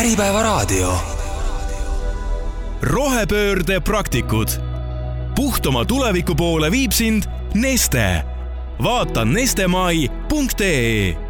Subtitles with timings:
[0.00, 0.92] Äripäevaraadio.
[2.82, 4.48] rohepöörde praktikud.
[5.34, 7.24] puhtama tuleviku poole viib sind
[7.54, 8.22] Neste.
[8.82, 11.29] vaata nestemai.ee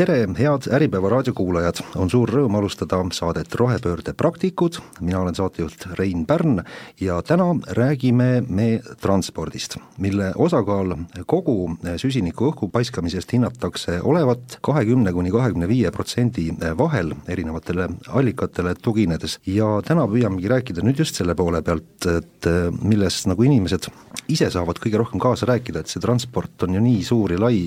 [0.00, 6.22] tere, head Äripäeva raadiokuulajad, on suur rõõm alustada saadet Rohepöörde praktikud, mina olen saatejuht Rein
[6.24, 6.62] Pärn
[7.00, 8.68] ja täna räägime me
[9.02, 10.94] transpordist, mille osakaal
[11.28, 16.48] kogu süsiniku õhku paiskamisest hinnatakse olevat kahekümne kuni kahekümne viie protsendi
[16.80, 19.36] vahel erinevatele allikatele tuginedes.
[19.44, 23.92] Ja täna püüamegi rääkida nüüd just selle poole pealt, et milles nagu inimesed
[24.32, 27.66] ise saavad kõige rohkem kaasa rääkida, et see transport on ju nii suur ja lai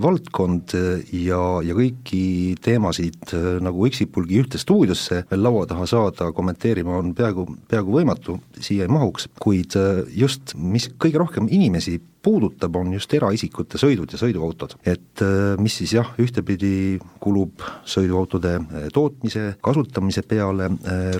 [0.00, 6.30] valdkond äh, ja, ja kõiki teemasid äh, nagu üksipulgi ühte stuudiosse veel laua taha saada
[6.32, 9.76] kommenteerima on peaaegu, peaaegu võimatu, siia ei mahuks, kuid
[10.16, 14.74] just mis kõige rohkem inimesi puudutab, on just eraisikute sõidud ja sõiduautod.
[14.88, 15.22] et
[15.60, 18.56] mis siis jah, ühtepidi kulub sõiduautode
[18.92, 20.68] tootmise, kasutamise peale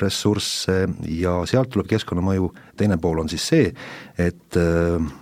[0.03, 0.81] ressursse
[1.21, 3.73] ja sealt tuleb keskkonnamõju, teine pool on siis see,
[4.19, 4.59] et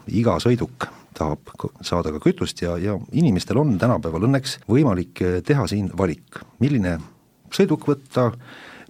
[0.08, 1.52] iga sõiduk tahab
[1.84, 6.98] saada ka kütust ja, ja inimestel on tänapäeval õnneks võimalik eh, teha siin valik, milline
[7.54, 8.30] sõiduk võtta,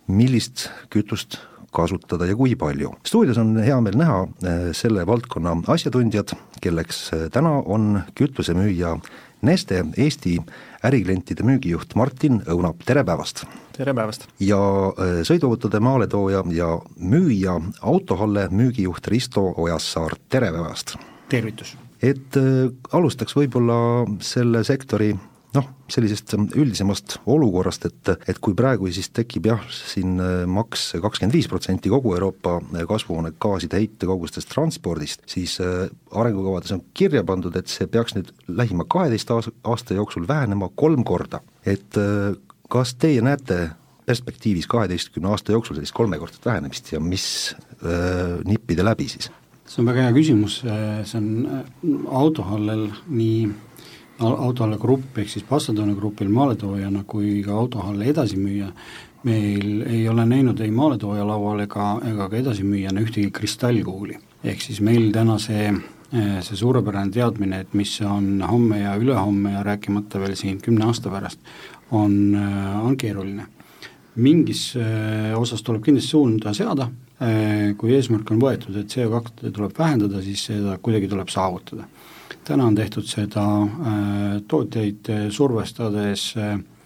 [0.06, 1.41] millist kütust
[1.77, 2.94] kasutada ja kui palju.
[3.04, 8.98] stuudios on hea meel näha eh, selle valdkonna asjatundjad, kelleks eh, täna on kütusemüüja
[9.44, 10.38] Neste Eesti
[10.88, 13.44] äriklientide müügijuht Martin Õunap, tere päevast!
[13.77, 14.24] tere päevast!
[14.41, 14.58] ja
[15.28, 20.97] sõiduautode maaletooja ja müüja Autohalle müügijuht Risto Ojassaar, tere päevast!
[21.28, 21.77] tervitus!
[22.02, 22.66] Et äh,
[22.97, 23.78] alustaks võib-olla
[24.25, 25.12] selle sektori
[25.56, 31.36] noh, sellisest üldisemast olukorrast, et, et kui praegu siis tekib jah, siin äh, maks kakskümmend
[31.36, 37.88] viis protsenti kogu Euroopa äh, kasvuhoonegaaside heitkogustest transpordist, siis arengukavades on kirja pandud, et see
[37.91, 41.41] peaks nüüd lähima kaheteist aasta jooksul vähenema kolm korda.
[41.66, 41.97] et
[42.70, 43.70] kas teie näete
[44.06, 49.31] perspektiivis kaheteistkümne aasta jooksul sellist kolmekordset vähenemist ja mis öö, nippide läbi siis?
[49.66, 51.62] See on väga hea küsimus, see on äh,
[52.15, 53.49] autohallel nii
[54.22, 58.71] autohalle grupp ehk siis Passatoone grupil maaletoojana kui ka autohalle edasimüüja,
[59.28, 64.16] meil ei ole näinud ei maaletooja laual ega, ega ka edasimüüjana ühtegi kristallkuuli.
[64.44, 69.53] ehk siis meil täna see, äh, see suurepärane teadmine, et mis on homme ja ülehomme
[69.59, 71.41] ja rääkimata veel siin kümne aasta pärast,
[71.91, 72.37] on,
[72.82, 73.47] on keeruline.
[74.16, 74.72] mingis
[75.37, 76.88] osas tuleb kindlasti suunda seada,
[77.81, 81.87] kui eesmärk on võetud, et CO2 tuleb vähendada, siis seda kuidagi tuleb saavutada.
[82.44, 86.34] täna on tehtud seda äh, tootjaid äh, survestades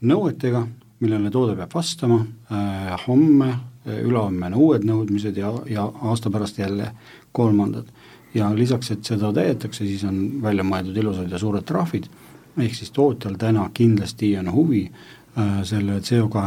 [0.01, 0.63] nõuetega,
[1.01, 2.21] millele toode peab vastama,
[3.07, 3.51] homme,
[3.87, 6.91] ülehomme on uued nõudmised ja, ja aasta pärast jälle
[7.33, 7.87] kolmandad.
[8.35, 12.07] ja lisaks, et seda täidetakse, siis on välja mõeldud ilusad ja suured trahvid,
[12.59, 14.85] ehk siis tootjal täna kindlasti on huvi
[15.65, 16.41] selle CO2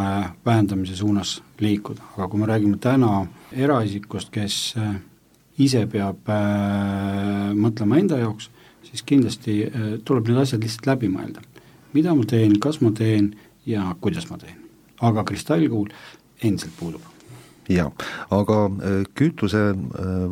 [0.46, 4.98] vähendamise suunas liikuda, aga kui me räägime täna äh, eraisikust, kes äh,
[5.62, 8.50] ise peab äh, mõtlema enda jaoks,
[8.88, 11.44] siis kindlasti äh, tuleb need asjad lihtsalt läbi mõelda.
[11.94, 13.36] mida ma teen, kas ma teen
[13.70, 14.58] ja kuidas ma teen.
[15.02, 15.92] aga kristallkuul
[16.42, 17.02] endiselt puudub
[17.70, 17.92] jaa,
[18.32, 18.58] aga
[19.16, 19.62] kütuse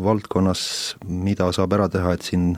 [0.03, 2.57] valdkonnas, mida saab ära teha, et siin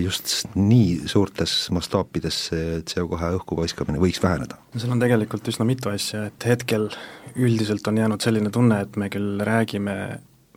[0.00, 4.56] just nii suurtes mastaapides see CO2 õhku paiskamine võiks väheneda?
[4.72, 6.88] no seal on tegelikult üsna mitu asja, et hetkel
[7.36, 9.96] üldiselt on jäänud selline tunne, et me küll räägime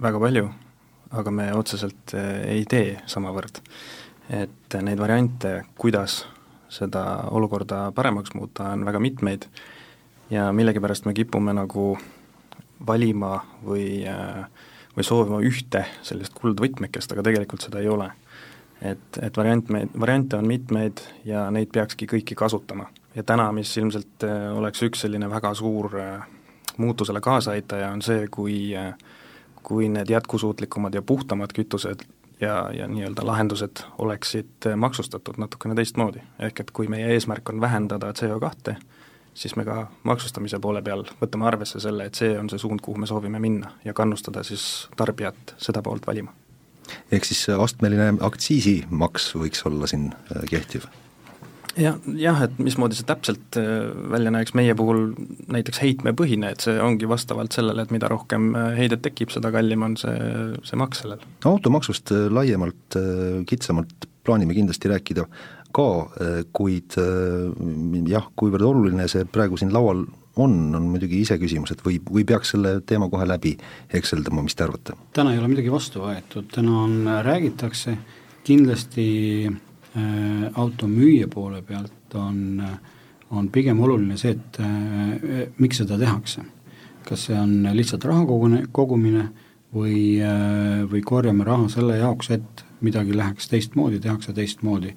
[0.02, 0.50] väga palju,
[1.14, 3.62] aga me otseselt eh, ei tee samavõrd.
[4.34, 6.24] et neid variante, kuidas
[6.72, 9.48] seda olukorda paremaks muuta, on väga mitmeid
[10.32, 11.98] ja millegipärast me kipume nagu
[12.88, 13.36] valima
[13.66, 14.46] või, eh,
[14.96, 18.10] või soovima ühte sellist kuldvõtmekest, aga tegelikult seda ei ole.
[18.84, 22.90] Et, et variant, variante on mitmeid ja neid peakski kõiki kasutama.
[23.16, 25.92] ja täna, mis ilmselt eh, oleks üks selline väga suur
[26.78, 28.74] muutusele kaasaaitaja on see, kui
[29.64, 32.04] kui need jätkusuutlikumad ja puhtamad kütused
[32.42, 36.20] ja, ja nii-öelda lahendused oleksid maksustatud natukene teistmoodi.
[36.40, 38.76] ehk et kui meie eesmärk on vähendada CO2,
[39.34, 42.98] siis me ka maksustamise poole peal võtame arvesse selle, et see on see suund, kuhu
[42.98, 46.34] me soovime minna ja kannustada siis tarbijat seda poolt valima.
[47.12, 50.90] Ehk siis astmeline aktsiisimaks võiks olla siin äh, kehtiv?
[51.80, 55.14] jah, jah, et mismoodi see täpselt äh, välja näeks, meie puhul
[55.54, 59.86] näiteks heitmepõhine, et see ongi vastavalt sellele, et mida rohkem äh, heidet tekib, seda kallim
[59.86, 60.16] on see,
[60.68, 61.24] see maks sellel.
[61.50, 63.00] automaksust äh, laiemalt,
[63.50, 65.26] kitsamalt plaanime kindlasti rääkida
[65.74, 65.86] ka,
[66.54, 66.94] kuid
[68.08, 72.54] jah, kuivõrd oluline see praegu siin laual on, on muidugi iseküsimus, et või, või peaks
[72.56, 73.54] selle teema kohe läbi
[73.94, 74.98] hekseldama, mis te arvate?
[75.14, 77.98] täna ei ole midagi vastu võetud, täna on, räägitakse
[78.44, 79.06] kindlasti
[80.58, 82.64] auto müüja poole pealt on,
[83.30, 86.42] on pigem oluline see, et miks seda tehakse.
[87.04, 89.28] kas see on lihtsalt raha kogune, kogumine
[89.76, 90.18] või,
[90.90, 94.96] või korjame raha selle jaoks, et midagi läheks teistmoodi, tehakse teistmoodi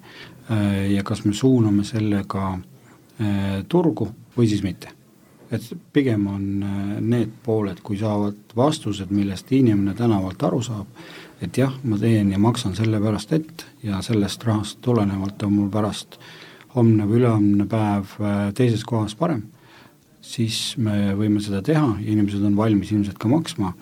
[0.95, 2.57] ja kas me suuname sellega
[3.69, 4.96] turgu või siis mitte
[5.51, 5.63] et
[5.93, 6.43] pigem on
[6.99, 10.89] need pooled, kui saavad vastused, millest inimene tänavalt aru saab,
[11.41, 15.69] et jah, ma teen ja maksan selle pärast ette ja sellest rahast tulenevalt on mul
[15.73, 16.17] pärast
[16.75, 19.45] homne või ülehomne päev äh, teises kohas parem,
[20.21, 23.73] siis me võime seda teha ja inimesed on valmis ilmselt ka maksma,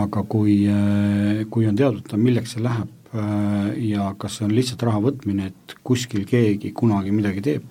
[0.00, 4.84] aga kui, äh, kui on teadvata, milleks see läheb äh, ja kas see on lihtsalt
[4.86, 7.66] raha võtmine, et kuskil keegi kunagi midagi teeb,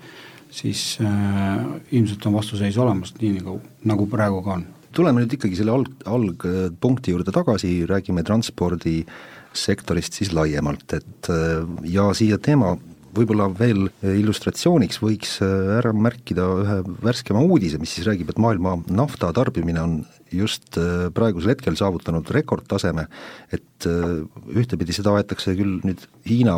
[0.50, 4.68] siis äh, ilmselt on vastuseis olemas, nii nagu, nagu praegu ka on.
[4.96, 11.62] Tuleme nüüd ikkagi selle alg, algpunkti juurde tagasi, räägime transpordisektorist siis laiemalt, et äh,
[11.94, 12.76] ja siia teema
[13.14, 18.80] võib-olla veel illustratsiooniks võiks äh, ära märkida ühe värskema uudise, mis siis räägib, et maailma
[18.90, 19.96] nafta tarbimine on
[20.34, 23.06] just äh, praegusel hetkel saavutanud rekordtaseme,
[23.54, 26.58] et ühtepidi seda aetakse küll nüüd Hiina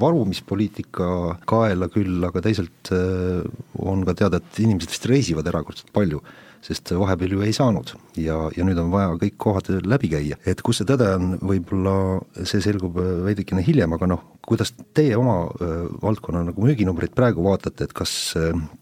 [0.00, 1.08] varumispoliitika
[1.48, 6.22] kaela küll, aga teisalt on ka teada, et inimesed vist reisivad erakordselt palju
[6.64, 10.38] sest vahepeal ju ei saanud ja, ja nüüd on vaja kõik kohad läbi käia.
[10.46, 11.94] et kus see tõde on, võib-olla
[12.42, 17.88] see selgub veidikene hiljem, aga noh, kuidas teie oma äh, valdkonna nagu müüginumbreid praegu vaatate,
[17.88, 18.12] et kas,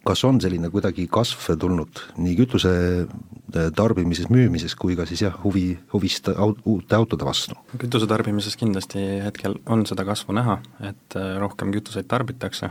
[0.06, 2.74] kas on selline kuidagi kasv tulnud nii kütuse
[3.04, 7.58] äh, tarbimises, müümises kui ka siis jah, huvi, huvist aut-, uute autode vastu?
[7.76, 12.70] kütuse tarbimises kindlasti hetkel on seda kasvu näha, et äh, rohkem kütuseid tarbitakse,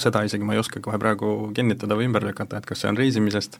[0.00, 2.98] seda isegi ma ei oska kohe praegu kinnitada või ümber lükata, et kas see on
[3.00, 3.58] reisimisest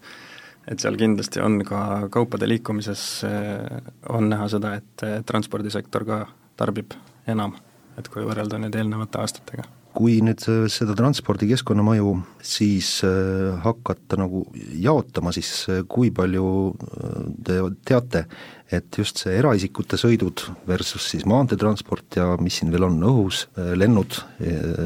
[0.69, 6.23] et seal kindlasti on ka kaupade liikumises, eh, on näha seda, et transpordisektor ka
[6.61, 6.97] tarbib
[7.29, 7.57] enam,
[7.99, 12.15] et kui võrrelda nüüd eelnevate aastatega kui nüüd seda transpordi keskkonnamõju
[12.47, 14.45] siis äh, hakata nagu
[14.81, 17.59] jaotama, siis äh, kui palju äh, te
[17.89, 18.25] teate,
[18.71, 24.15] et just see eraisikute sõidud versus siis maanteetransport ja mis siin veel on, õhus, lennud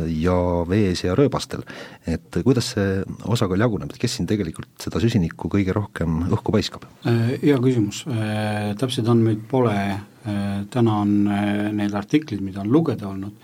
[0.08, 1.66] ja vees ja rööbastel,
[2.08, 6.88] et kuidas see osakaal jaguneb, et kes siin tegelikult seda süsinikku kõige rohkem õhku paiskab?
[7.04, 8.06] Hea küsimus,
[8.80, 9.76] täpseid andmeid pole,
[10.72, 11.12] täna on
[11.76, 13.36] need artiklid, mida on lugeda olnud,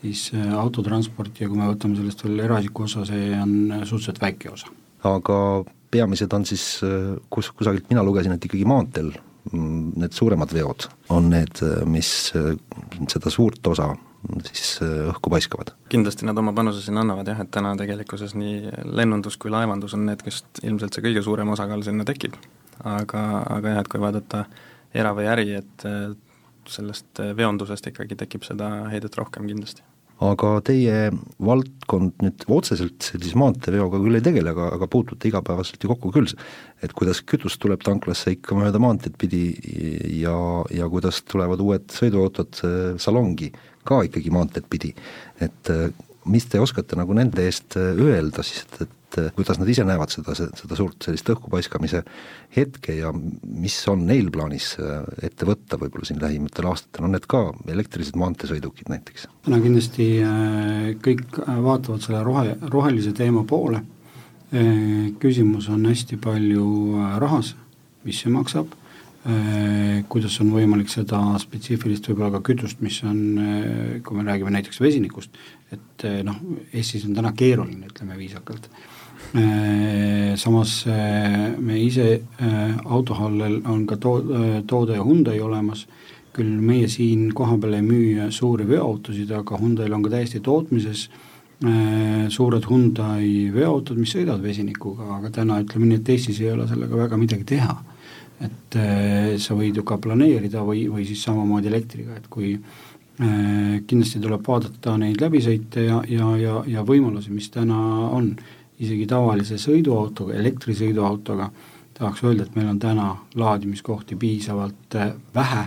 [0.00, 4.20] siis äh, autotransport ja kui me võtame sellest veel eraisiku osa, see on äh, suhteliselt
[4.22, 4.72] väike osa.
[5.04, 5.36] aga
[5.94, 9.12] peamised on siis, äh, kus, kusagilt mina lugesin, et ikkagi maanteel
[9.52, 13.92] mm, need suuremad veod on need, mis seda suurt osa
[14.48, 15.74] siis õhku paiskavad?
[15.92, 20.06] kindlasti nad oma panuse siin annavad jah, et täna tegelikkuses nii lennundus kui laevandus on
[20.08, 22.38] need, kust ilmselt see kõige suurem osakaal sinna tekib.
[22.82, 23.24] aga,
[23.58, 24.46] aga jah, et kui vaadata
[24.94, 25.88] era- või äri, et
[26.72, 29.84] sellest äh, veondusest ikkagi tekib seda heidet rohkem kindlasti.
[30.24, 31.08] Aga teie
[31.42, 36.30] valdkond nüüd otseselt sellise maanteeveoga küll ei tegele, aga, aga puutute igapäevaselt ju kokku küll,
[36.86, 39.42] et kuidas kütust tuleb tanklasse ikka mööda maanteed pidi
[40.20, 40.36] ja,
[40.70, 43.50] ja kuidas tulevad uued sõiduautod äh, salongi
[43.84, 44.94] ka ikkagi maanteed pidi,
[45.42, 45.88] et äh,
[46.30, 50.12] mis te oskate nagu nende eest öelda siis, et, et et kuidas nad ise näevad
[50.12, 52.02] seda, seda suurt sellist õhku paiskamise
[52.56, 57.26] hetke ja mis on neil plaanis eh, ette võtta võib-olla siin lähimatel aastatel, on need
[57.30, 59.28] ka elektrilised maanteesõidukid näiteks?
[59.46, 63.82] täna kindlasti eh, kõik vaatavad selle rohe, rohelise teema poole,
[65.18, 66.64] küsimus on hästi palju
[67.18, 67.54] rahas,
[68.06, 68.68] mis see maksab,
[70.12, 73.18] kuidas on võimalik seda spetsiifilist võib-olla ka kütust, mis on,
[74.06, 75.34] kui me räägime näiteks vesinikust,
[75.74, 76.38] et noh,
[76.70, 78.68] Eestis on täna keeruline, ütleme viisakalt.
[78.68, 78.93] Äh,
[80.36, 85.86] samas äh, me ise äh, autohallel on ka to-, toode Hyundai olemas,
[86.34, 91.08] küll meie siin kohapeal ei müü suuri veoautosid, aga Hyundai'l on ka täiesti tootmises
[92.34, 96.98] suured Hyundai veoautod, mis sõidavad vesinikuga, aga täna ütleme nii, et Eestis ei ole sellega
[96.98, 97.76] väga midagi teha.
[98.44, 98.76] et
[99.40, 102.56] sa võid ju ka planeerida või, või siis samamoodi elektriga, et kui
[103.14, 107.78] kindlasti tuleb vaadata neid läbisõite ja, ja, ja, ja võimalusi, mis täna
[108.10, 108.34] on
[108.82, 111.50] isegi tavalise sõiduautoga, elektrisõiduautoga,
[111.94, 115.66] tahaks öelda, et meil on täna laadimiskohti piisavalt äh, vähe,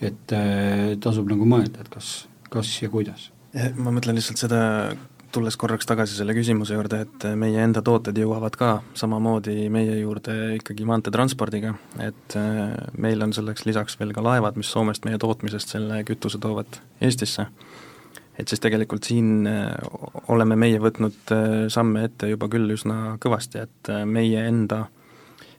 [0.00, 2.14] et äh, tasub nagu mõelda, et kas,
[2.50, 3.30] kas ja kuidas.
[3.76, 4.62] ma mõtlen lihtsalt seda,
[5.32, 10.36] tulles korraks tagasi selle küsimuse juurde, et meie enda tooted jõuavad ka samamoodi meie juurde
[10.56, 12.62] ikkagi maanteetranspordiga, et äh,
[12.96, 17.50] meil on selleks lisaks veel ka laevad, mis Soomest meie tootmisest selle kütuse toovad Eestisse
[18.38, 19.72] et siis tegelikult siin äh,
[20.28, 24.86] oleme meie võtnud äh, samme ette juba küll üsna kõvasti, et äh, meie enda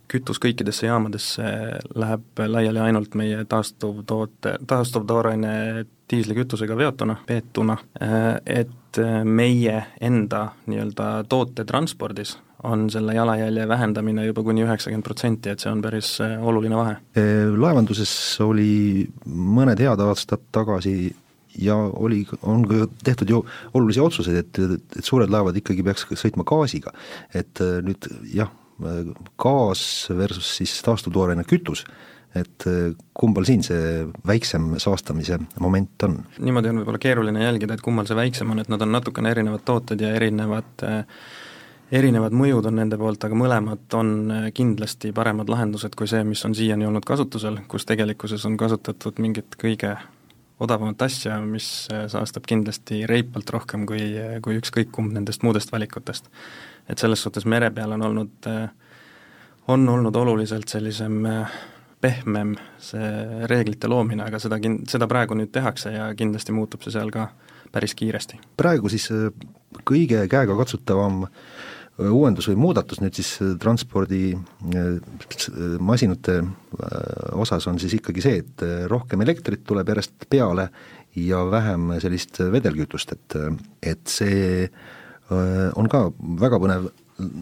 [0.07, 1.43] kütus kõikidesse jaamadesse
[1.99, 7.75] läheb laiali ainult meie taastuvtoote, taastuvtooraine diislikütusega veotuna, peetuna,
[8.47, 12.37] et meie enda nii-öelda tootetranspordis
[12.71, 16.95] on selle jalajälje vähendamine juba kuni üheksakümmend protsenti, et see on päris oluline vahe.
[17.51, 18.15] Laevanduses
[18.47, 21.11] oli mõned head aastad tagasi
[21.57, 23.41] ja oli, on ka tehtud ju
[23.73, 26.93] olulisi otsuseid, et, et suured laevad ikkagi peaks sõitma gaasiga.
[27.33, 28.51] et äh, nüüd jah,
[29.41, 29.81] gaas
[30.13, 31.83] versus siis taastuvtooraine kütus,
[32.37, 36.19] et äh, kumbal siin see väiksem saastamise moment on?
[36.39, 39.65] niimoodi on võib-olla keeruline jälgida, et kummal see väiksem on, et nad on natukene erinevad
[39.65, 41.03] tooted ja erinevad äh,
[41.91, 44.11] erinevad mõjud on nende poolt, aga mõlemad on
[44.55, 49.55] kindlasti paremad lahendused kui see, mis on siiani olnud kasutusel, kus tegelikkuses on kasutatud mingit
[49.61, 49.95] kõige
[50.59, 55.71] odavamat asja, mis äh, saastab kindlasti reipalt rohkem kui, äh, kui ükskõik kumb nendest muudest
[55.71, 56.29] valikutest.
[56.89, 58.69] et selles suhtes mere peal on olnud, äh,
[59.67, 61.25] on olnud oluliselt sellisem
[62.01, 63.09] pehmem see
[63.51, 67.27] reeglite loomine, aga seda kin-, seda praegu nüüd tehakse ja kindlasti muutub see seal ka
[67.71, 68.39] päris kiiresti.
[68.57, 69.09] praegu siis
[69.83, 71.27] kõige käegakatsutavam
[71.97, 76.45] uuendus või muudatus nüüd siis transpordimasinate äh,
[77.37, 80.69] osas on siis ikkagi see, et rohkem elektrit tuleb järjest peale
[81.17, 83.37] ja vähem sellist vedelkütust, et,
[83.81, 84.67] et see
[85.29, 86.07] on ka
[86.39, 86.89] väga põnev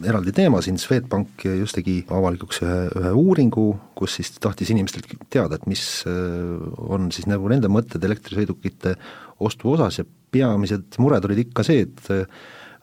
[0.08, 3.66] eraldi teema, siin Swedbank just tegi avalikuks ühe, ühe uuringu,
[3.98, 8.96] kus siis tahtis inimestelt teada, et mis on siis nagu nende mõtted elektrisõidukite
[9.44, 12.30] ostu osas ja peamised mured olid ikka see, et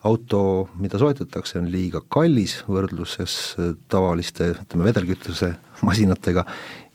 [0.03, 5.53] auto, mida soetatakse, on liiga kallis võrdluses äh, tavaliste ütleme, vedelkütuse
[5.87, 6.45] masinatega.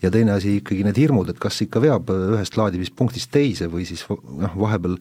[0.03, 3.87] Ja teine asi ikkagi need hirmud, et kas ikka veab äh, ühest laadimispunktist teise või
[3.89, 4.99] siis noh, vahepeal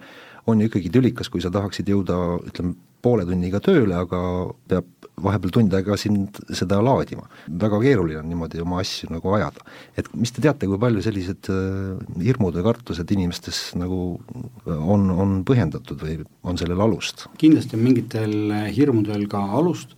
[0.48, 4.20] on ju ikkagi tülikas, kui sa tahaksid jõuda ütleme, poole tunniga tööle, aga
[4.68, 4.88] peab
[5.18, 7.26] vahepeal tund aega sind seda laadima.
[7.48, 9.66] väga keeruline on niimoodi oma asju nagu ajada.
[9.98, 14.20] et mis te teate, kui palju sellised äh, hirmud või kartused inimestes nagu
[14.66, 17.28] on, on põhjendatud või on sellel alust?
[17.38, 18.36] kindlasti on mingitel
[18.76, 19.98] hirmudel ka alust,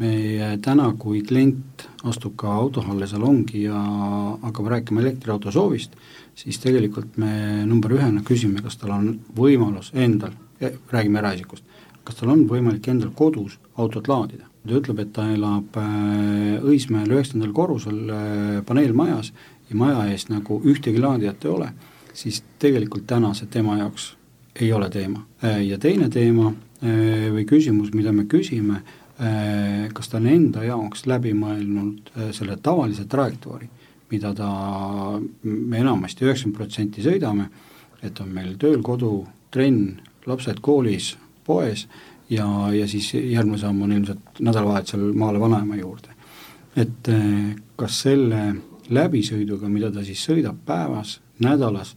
[0.00, 3.80] me täna, kui klient astub ka autohalle salongi ja
[4.46, 5.96] hakkab rääkima elektriauto soovist,
[6.38, 11.64] siis tegelikult me number ühena küsime, kas tal on võimalus endal, räägime eraisikust,
[12.10, 14.48] kas tal on võimalik endal kodus autot laadida.
[14.66, 19.32] ta ütleb, et ta elab äh, Õismäel üheksandal korrusel äh, paneelmajas
[19.70, 21.68] ja maja ees nagu ühtegi laadijat ei ole,
[22.12, 24.16] siis tegelikult täna see tema jaoks
[24.60, 25.22] ei ole teema.
[25.44, 28.78] Äh, ja teine teema või küsimus, mida me küsime,
[29.92, 33.68] kas ta on enda jaoks läbi mõelnud selle tavalise trajektoori,
[34.08, 34.48] mida ta,
[35.44, 37.50] me enamasti üheksakümmend protsenti sõidame,
[38.00, 41.18] et on meil tööl kodu, trenn, lapsed koolis,
[41.50, 41.88] poes
[42.30, 46.14] ja, ja siis järgmine samm on ilmselt nädalavahetusel maale vanaema juurde.
[46.76, 48.42] et eh, kas selle
[48.90, 51.96] läbisõiduga, mida ta siis sõidab päevas, nädalas,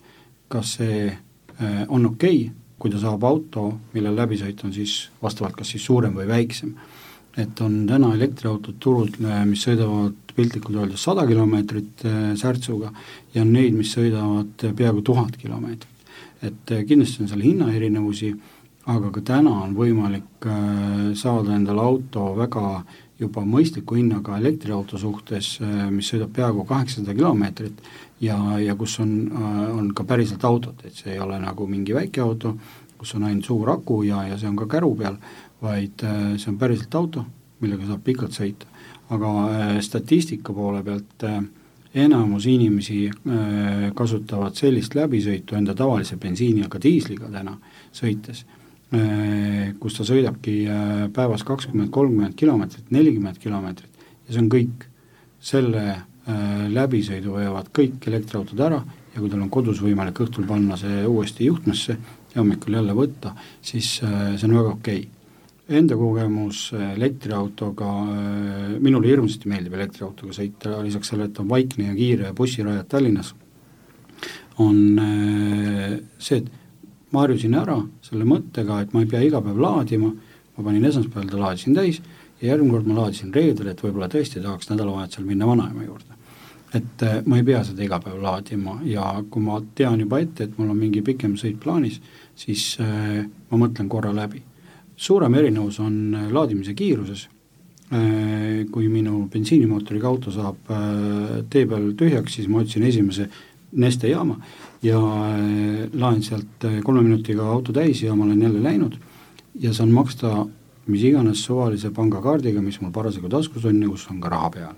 [0.50, 5.56] kas see eh, on okei okay,, kui ta saab auto, millel läbisõit on siis vastavalt
[5.56, 6.74] kas siis suurem või väiksem.
[7.38, 12.02] et on täna elektriautod turul, eh, mis sõidavad piltlikult öeldes sada kilomeetrit
[12.36, 12.90] särtsuga
[13.34, 15.90] ja on neid, mis sõidavad peaaegu tuhat kilomeetrit.
[16.42, 18.34] et kindlasti on seal hinnaerinevusi
[18.86, 22.84] aga ka täna on võimalik äh, saada endale auto väga
[23.20, 27.80] juba mõistliku hinnaga elektriauto suhtes, äh, mis sõidab peaaegu kaheksasada kilomeetrit
[28.22, 31.96] ja, ja kus on, äh, on ka päriselt autot, et see ei ole nagu mingi
[31.96, 32.58] väike auto,
[32.98, 35.16] kus on ainult suur aku ja, ja see on ka käru peal,
[35.64, 36.04] vaid
[36.36, 37.24] see on päriselt auto,
[37.64, 38.68] millega saab pikalt sõita.
[39.14, 39.30] aga
[39.84, 41.24] statistika poole pealt
[41.94, 43.12] enamus inimesi
[43.96, 47.56] kasutavad sellist läbisõitu enda tavalise bensiini, aga diisliga täna
[47.94, 48.44] sõites
[49.82, 54.90] kus ta sõidabki äh, päevas kakskümmend, kolmkümmend kilomeetrit, nelikümmend kilomeetrit ja see on kõik.
[55.44, 58.78] selle äh, läbisõidu veavad kõik elektriautod ära
[59.14, 63.34] ja kui tal on kodus võimalik õhtul panna see uuesti juhtmesse ja hommikul jälle võtta,
[63.62, 65.20] siis see on väga okei okay.
[65.64, 67.90] Enda kogemus elektriautoga,
[68.84, 73.30] minule hirmsasti meeldib elektriautoga sõita, lisaks sellele, et on vaikne ja kiire bussirajad Tallinnas,
[74.60, 75.00] on
[76.20, 76.52] see, et
[77.14, 80.10] ma harjusin ära selle mõttega, et ma ei pea iga päev laadima,
[80.58, 82.02] ma panin esmaspäeval ta laadisin täis
[82.42, 86.20] ja järgmine kord ma laadisin reedel, et võib-olla tõesti tahaks nädalavahetusel minna vanaema juurde.
[86.74, 90.44] et äh, ma ei pea seda iga päev laadima ja kui ma tean juba ette,
[90.44, 92.00] et mul on mingi pikem sõit plaanis,
[92.36, 94.42] siis äh, ma mõtlen korra läbi.
[94.98, 97.30] suurem erinevus on äh, laadimise kiiruses,
[98.74, 100.70] kui minu bensiinimootoriga auto saab
[101.54, 103.28] tee peal tühjaks, siis ma otsin esimese
[103.74, 104.40] Neste jaama
[104.84, 108.98] ja äh, laen sealt äh, kolme minutiga auto täis ja ma olen jälle läinud.
[109.60, 110.46] Ja saan maksta
[110.88, 114.76] mis iganes suvalise pangakaardiga, mis mul parasjagu taskus on ja kus on ka raha peal.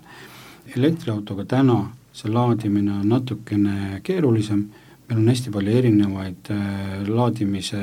[0.76, 1.76] elektriautoga täna
[2.12, 4.64] see laadimine on natukene keerulisem,
[5.08, 7.82] meil on hästi palju erinevaid äh, laadimise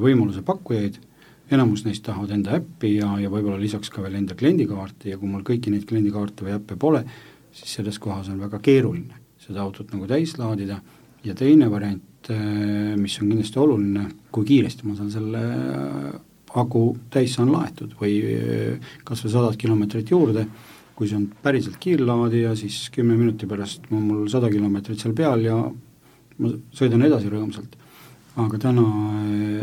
[0.00, 0.96] võimaluse pakkujaid,
[1.52, 5.28] enamus neist tahavad enda äppi ja, ja võib-olla lisaks ka veel enda kliendikaarti ja kui
[5.28, 7.02] mul kõiki neid kliendikaarte või äppe pole,
[7.52, 10.78] siis selles kohas on väga keeruline seda autot nagu täis laadida
[11.24, 15.42] ja teine variant, äh, mis on kindlasti oluline, kui kiiresti ma saan selle
[16.54, 18.20] aku täis saan laetud või
[19.04, 20.46] kas või sadat kilomeetrit juurde
[20.94, 25.42] kui see on päriselt kiirlaadija, siis kümne minuti pärast on mul sada kilomeetrit seal peal
[25.42, 25.56] ja
[26.38, 27.80] ma sõidan edasi rõõmsalt.
[28.34, 28.82] aga täna,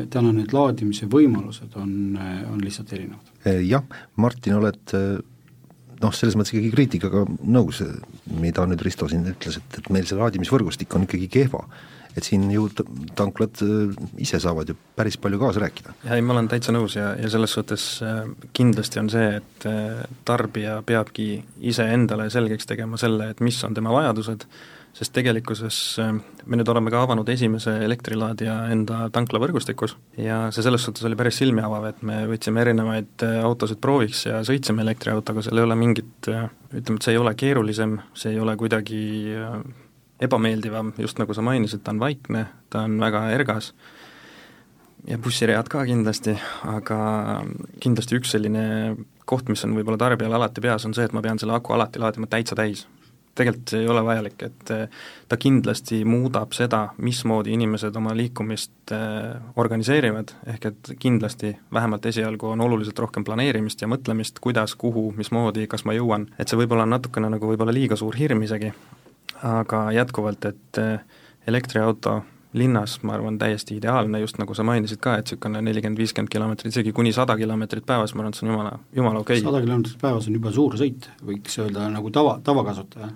[0.09, 2.15] täna need laadimise võimalused on,
[2.53, 3.31] on lihtsalt erinevad.
[3.67, 3.83] Jah,
[4.15, 4.93] Martin, oled
[6.01, 7.81] noh, selles mõttes ikkagi kriitikaga nõus,
[8.41, 11.65] mida nüüd Risto siin ütles, et, et meil see laadimisvõrgustik on ikkagi kehva
[12.17, 12.65] et siin ju
[13.15, 15.93] tanklad äh, ise saavad ju päris palju kaasa rääkida.
[16.03, 18.23] jaa, ei ma olen täitsa nõus ja, ja selles suhtes äh,
[18.57, 21.29] kindlasti on see, et äh, tarbija peabki
[21.71, 24.47] iseendale selgeks tegema selle, et mis on tema vajadused,
[24.97, 31.05] sest tegelikkuses me nüüd oleme ka avanud esimese elektrilaadija enda tanklavõrgustikus ja see selles suhtes
[31.07, 35.67] oli päris silmi avav, et me võtsime erinevaid autosid prooviks ja sõitsime elektriautoga, seal ei
[35.69, 39.01] ole mingit, ütleme, et see ei ole keerulisem, see ei ole kuidagi
[40.21, 43.71] ebameeldivam, just nagu sa mainisid, ta on vaikne, ta on väga ergas
[45.07, 46.35] ja bussiread ka kindlasti,
[46.69, 46.99] aga
[47.81, 48.65] kindlasti üks selline
[49.25, 52.01] koht, mis on võib-olla tarbijal alati peas, on see, et ma pean selle aku alati
[52.01, 52.85] laadima täitsa täis.
[53.35, 59.53] Tegelikult ei ole vajalik, et eh, ta kindlasti muudab seda, mismoodi inimesed oma liikumist eh,
[59.61, 65.67] organiseerivad, ehk et kindlasti vähemalt esialgu on oluliselt rohkem planeerimist ja mõtlemist, kuidas, kuhu, mismoodi,
[65.71, 68.73] kas ma jõuan, et see võib-olla on natukene nagu võib-olla liiga suur hirm isegi,
[69.47, 72.19] aga jätkuvalt, et eh, elektriauto
[72.53, 76.73] linnas, ma arvan, täiesti ideaalne, just nagu sa mainisid ka, et niisugune nelikümmend, viiskümmend kilomeetrit,
[76.73, 79.45] isegi kuni sada kilomeetrit päevas, ma arvan, et see on jumala, jumala okei okay..
[79.47, 83.11] sada kilomeetrit päevas on juba suur sõit, võiks öelda nagu tava, tavakasutaja.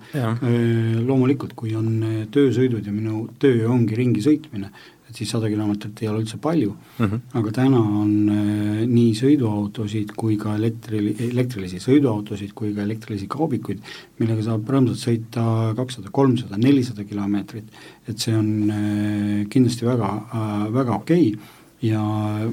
[1.06, 1.90] Loomulikult, kui on
[2.32, 4.72] töösõidud ja minu töö ongi ringi sõitmine,
[5.08, 6.74] et siis sada kilomeetrit ei ole üldse palju.
[6.98, 7.20] Mm, -hmm.
[7.38, 13.82] aga täna on äh, nii sõiduautosid kui ka elektri, elektrilisi sõiduautosid kui ka elektrilisi kaubikuid,
[14.18, 17.70] millega saab rõõmsalt sõita kakssada, kolmsada, nelisada kilomeetrit,
[18.08, 21.54] et see on äh, kindlasti väga äh,, väga okei okay
[21.84, 22.02] ja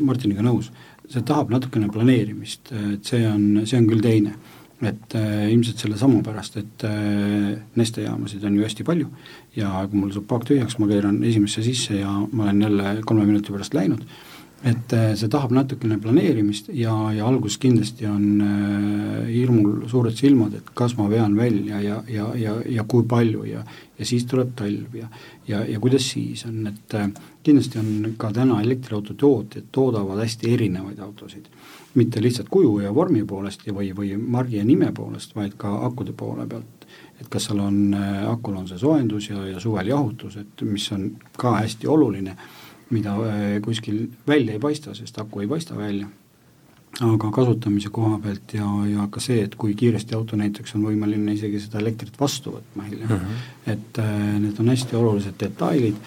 [0.02, 0.72] Martiniga nõus,
[1.10, 4.36] see tahab natukene planeerimist, et see on, see on küll teine.
[4.84, 9.08] Et äh, ilmselt sellesama pärast, et äh, nestejaamasid on ju hästi palju
[9.56, 13.26] ja kui mul saab paak tühjaks, ma keeran esimesse sisse ja ma olen jälle kolme
[13.30, 14.06] minuti pärast läinud,
[14.64, 20.56] et äh, see tahab natukene planeerimist ja, ja alguses kindlasti on äh, hirmul suured silmad,
[20.58, 23.66] et kas ma vean välja ja, ja, ja, ja kui palju ja
[24.00, 25.08] ja siis tuleb talv ja
[25.48, 27.10] ja, ja kuidas siis on, et äh,
[27.44, 31.50] kindlasti on ka täna elektriauto tootjad toodavad hästi erinevaid autosid.
[31.94, 35.76] Mitte lihtsalt kuju ja vormi poolest ja või, või margi ja nime poolest, vaid ka
[35.86, 36.83] akude poole pealt.
[37.24, 40.86] Et kas seal on, äh, akul on see soojendus ja, ja suvel jahutus, et mis
[40.96, 41.08] on
[41.40, 42.36] ka hästi oluline,
[42.94, 46.10] mida äh, kuskil välja ei paista, sest aku ei paista välja.
[47.02, 51.34] aga kasutamise koha pealt ja, ja ka see, et kui kiiresti auto näiteks on võimeline
[51.34, 53.72] isegi seda elektrit vastu võtma hiljem mm, -hmm.
[53.74, 55.98] et äh, need on hästi olulised detailid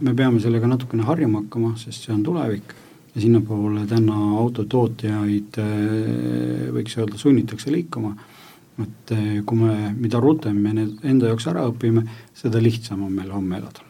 [0.00, 2.74] me peame sellega natukene harjuma hakkama, sest see on tulevik
[3.14, 5.58] ja sinnapoole täna autotootjaid
[6.76, 8.14] võiks öelda, sunnitakse liikuma,
[8.80, 12.06] et äh, kui me, mida rutem me need enda jaoks ära õpime,
[12.36, 13.84] seda lihtsam on meil homme elada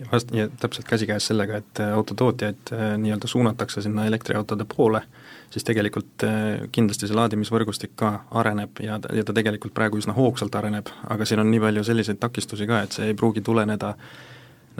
[0.00, 5.02] ja vast-, ja täpselt käsikäes sellega, et äh, autotootjaid nii-öelda suunatakse sinna elektriautode poole,
[5.50, 6.24] siis tegelikult
[6.72, 11.42] kindlasti see laadimisvõrgustik ka areneb ja, ja ta tegelikult praegu üsna hoogsalt areneb, aga siin
[11.42, 13.94] on nii palju selliseid takistusi ka, et see ei pruugi tuleneda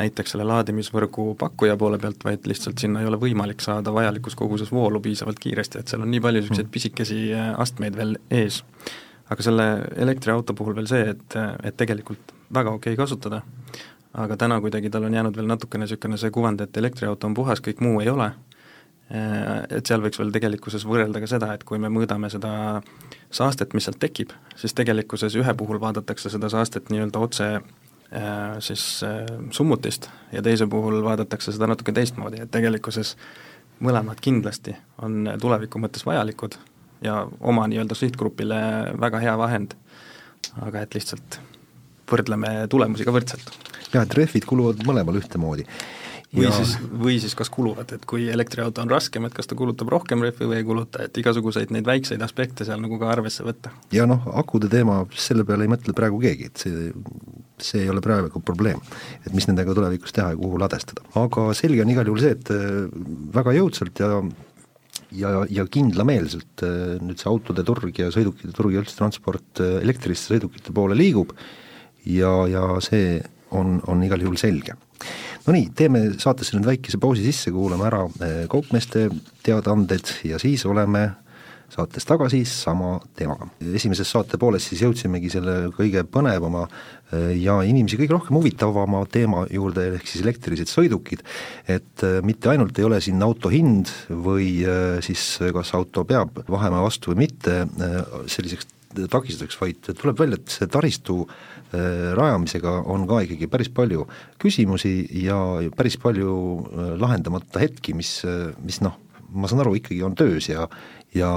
[0.01, 4.73] näiteks selle laadimisvõrgu pakkuja poole pealt, vaid lihtsalt sinna ei ole võimalik saada vajalikus koguses
[4.73, 6.75] voolu piisavalt kiiresti, et seal on nii palju niisuguseid mm.
[6.77, 8.63] pisikesi äh, astmeid veel ees.
[9.31, 9.67] Aga selle
[9.97, 13.43] elektriauto puhul veel see, et, et tegelikult väga okei okay kasutada,
[14.19, 17.63] aga täna kuidagi tal on jäänud veel natukene niisugune see kuvand, et elektriauto on puhas,
[17.65, 18.31] kõik muu ei ole,
[19.15, 22.83] äh, et seal võiks veel tegelikkuses võrrelda ka seda, et kui me mõõdame seda
[23.31, 27.55] saastet, mis sealt tekib, siis tegelikkuses ühe puhul vaadatakse seda saastet nii-öelda otse
[28.13, 33.13] Äh, siis äh, summutist ja teise puhul vaadatakse seda natuke teistmoodi, et tegelikkuses
[33.87, 36.57] mõlemad kindlasti on tuleviku mõttes vajalikud
[37.05, 38.61] ja oma nii-öelda sihtgrupile
[39.01, 39.77] väga hea vahend,
[40.61, 41.41] aga et lihtsalt
[42.11, 43.51] võrdleme tulemusi ka võrdselt.
[43.93, 45.67] jah, et rehvid kuluvad mõlemal ühtemoodi
[46.35, 46.53] või ja...
[46.55, 50.23] siis, või siis kas kuluvad, et kui elektriauto on raskem, et kas ta kulutab rohkem
[50.23, 53.73] rehvi või ei kuluta, et igasuguseid neid väikseid aspekte seal nagu ka arvesse võtta.
[53.95, 56.93] ja noh, akude teema, selle peale ei mõtle praegu keegi, et see,
[57.59, 58.79] see ei ole praegu probleem.
[59.25, 61.03] et mis nendega tulevikus teha ja kuhu ladestada.
[61.19, 62.87] aga selge on igal juhul see, et äh,
[63.35, 64.23] väga jõudsalt ja
[65.17, 66.65] ja, ja kindlameelselt
[67.03, 71.35] nüüd see autode turg ja sõidukite turg ja üldse transport elektriliste sõidukite poole liigub
[72.07, 73.19] ja, ja see
[73.57, 74.77] on, on igal juhul selge.
[75.47, 78.05] no nii, teeme saatesse nüüd väikese pausi sisse, kuulame ära
[78.51, 79.09] kaupmeeste
[79.47, 81.09] teadaanded ja siis oleme
[81.71, 83.47] saates tagasi sama teemaga.
[83.75, 86.67] esimeses saate pooles siis jõudsimegi selle kõige põnevama
[87.13, 91.25] ja inimesi kõige rohkem huvitavama teema juurde, ehk siis elektrilised sõidukid,
[91.71, 96.43] et eh, mitte ainult ei ole siin auto hind või eh, siis kas auto peab
[96.51, 97.65] vahema vastu või mitte
[98.31, 101.23] selliseks takistuseks, vaid tuleb välja, et see taristu
[101.71, 104.03] rajamisega on ka ikkagi päris palju
[104.43, 105.37] küsimusi ja
[105.79, 106.33] päris palju
[106.99, 108.17] lahendamata hetki, mis,
[108.67, 108.97] mis noh,
[109.31, 110.67] ma saan aru, ikkagi on töös ja
[111.15, 111.31] ja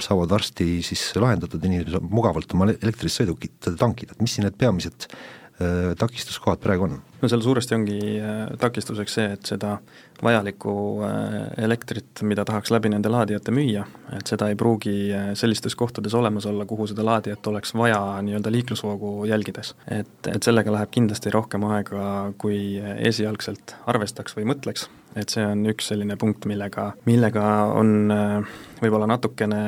[0.00, 4.56] saavad varsti siis lahendatud, inimesed saavad mugavalt oma elektrilist sõidukit tankida, et mis siin need
[4.60, 6.96] peamised äh, takistuskohad praegu on?
[7.20, 9.76] no seal suuresti ongi äh, takistuseks see, et seda
[10.24, 10.74] vajalikku
[11.04, 13.84] äh, elektrit, mida tahaks läbi nende laadijate müüa,
[14.16, 14.96] et seda ei pruugi
[15.36, 19.74] sellistes kohtades olemas olla, kuhu seda laadijat oleks vaja nii-öelda liiklusvoogu jälgides.
[19.90, 25.64] et, et sellega läheb kindlasti rohkem aega, kui esialgselt arvestaks või mõtleks et see on
[25.70, 29.60] üks selline punkt, millega, millega on äh, võib-olla natukene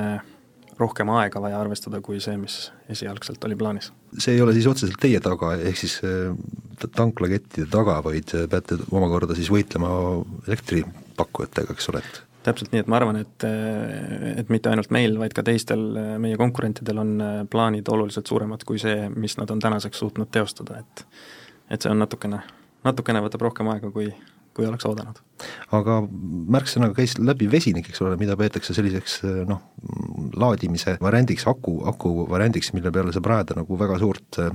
[0.77, 2.59] rohkem aega vaja arvestada kui see, mis
[2.93, 3.93] esialgselt oli plaanis.
[4.19, 6.35] see ei ole siis otseselt teie taga, ehk siis äh,
[6.99, 9.91] tanklakettide taga, vaid äh, peate omakorda siis võitlema
[10.49, 13.45] elektripakkujatega, eks ole, et täpselt nii, et ma arvan, et,
[14.39, 15.81] et mitte ainult meil, vaid ka teistel
[16.23, 17.17] meie konkurentidel on
[17.51, 21.07] plaanid oluliselt suuremad kui see, mis nad on tänaseks suutnud teostada, et
[21.75, 22.39] et see on natukene,
[22.87, 24.13] natukene võtab rohkem aega, kui
[24.57, 25.21] kui oleks oodanud.
[25.77, 25.99] aga
[26.57, 29.61] märksõnaga käis läbi vesinik, eks ole, mida peetakse selliseks noh,
[30.41, 34.51] laadimise variandiks, aku, aku variandiks, mille peale saab rajada nagu väga suurt eh,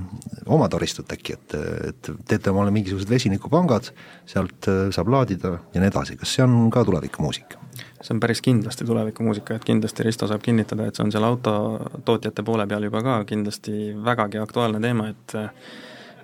[0.50, 1.56] oma taristut äkki, et,
[1.92, 3.92] et teete omale mingisugused vesinikupangad,
[4.26, 7.60] sealt eh, saab laadida ja nii edasi, kas see on ka tulevikumuusika?
[8.02, 12.42] see on päris kindlasti tulevikumuusika, et kindlasti Risto saab kinnitada, et see on seal autotootjate
[12.42, 15.38] poole peal juba ka kindlasti vägagi aktuaalne teema, et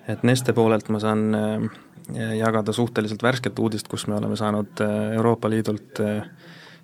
[0.08, 1.64] et Neste poolelt ma saan äh,
[2.14, 6.22] jagada suhteliselt värsket uudist, kus me oleme saanud äh, Euroopa Liidult äh,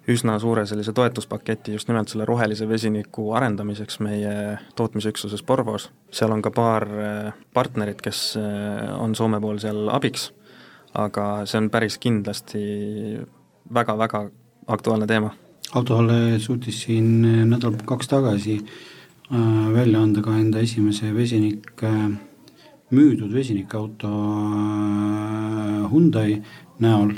[0.08, 5.90] üsna suure sellise toetuspaketi just nimelt selle rohelise vesiniku arendamiseks meie tootmisüksuses Porvos.
[6.12, 8.36] seal on ka paar äh, partnerit, kes
[8.98, 10.32] on Soome pool seal abiks,
[10.94, 12.64] aga see on päris kindlasti
[13.74, 14.26] väga-väga
[14.66, 15.30] aktuaalne teema.
[15.74, 18.60] autohalle suutis siin nädal-kaks tagasi
[19.74, 21.80] välja anda ka enda esimese vesinik
[22.94, 26.38] müüdud vesinikuauto äh, Hyundai
[26.84, 27.14] näol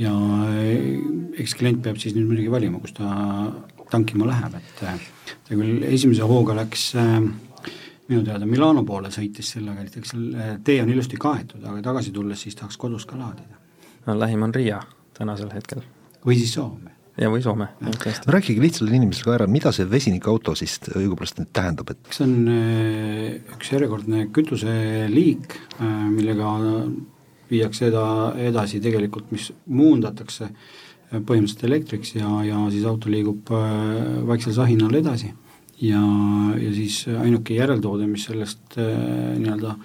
[0.00, 3.08] ja äh, eks klient peab siis nüüd muidugi valima, kus ta
[3.92, 5.00] tankima läheb, et äh,
[5.48, 10.80] ta küll esimese hooga läks minu teada Milano poole sõitis sellega, et eks seal tee
[10.82, 13.60] on ilusti kaetud, aga tagasi tulles siis tahaks kodus ka laadida.
[14.06, 14.82] no lähim on Riia
[15.18, 15.84] tänasel hetkel.
[16.26, 17.68] või siis Soome ja või Soome.
[18.26, 22.36] rääkige lihtsale inimesele ka ära, mida see vesinikauto siis õigupoolest nüüd tähendab, et see on
[22.48, 26.54] äh, üks järjekordne kütuseliik, äh, millega
[27.52, 33.52] viiakse eda-, edasi tegelikult, mis muundatakse äh, põhimõtteliselt elektriks ja, ja siis auto liigub
[34.28, 35.34] vaiksel sahinal edasi.
[35.82, 36.00] ja,
[36.62, 39.76] ja siis ainuke järeltoode, mis sellest nii-öelda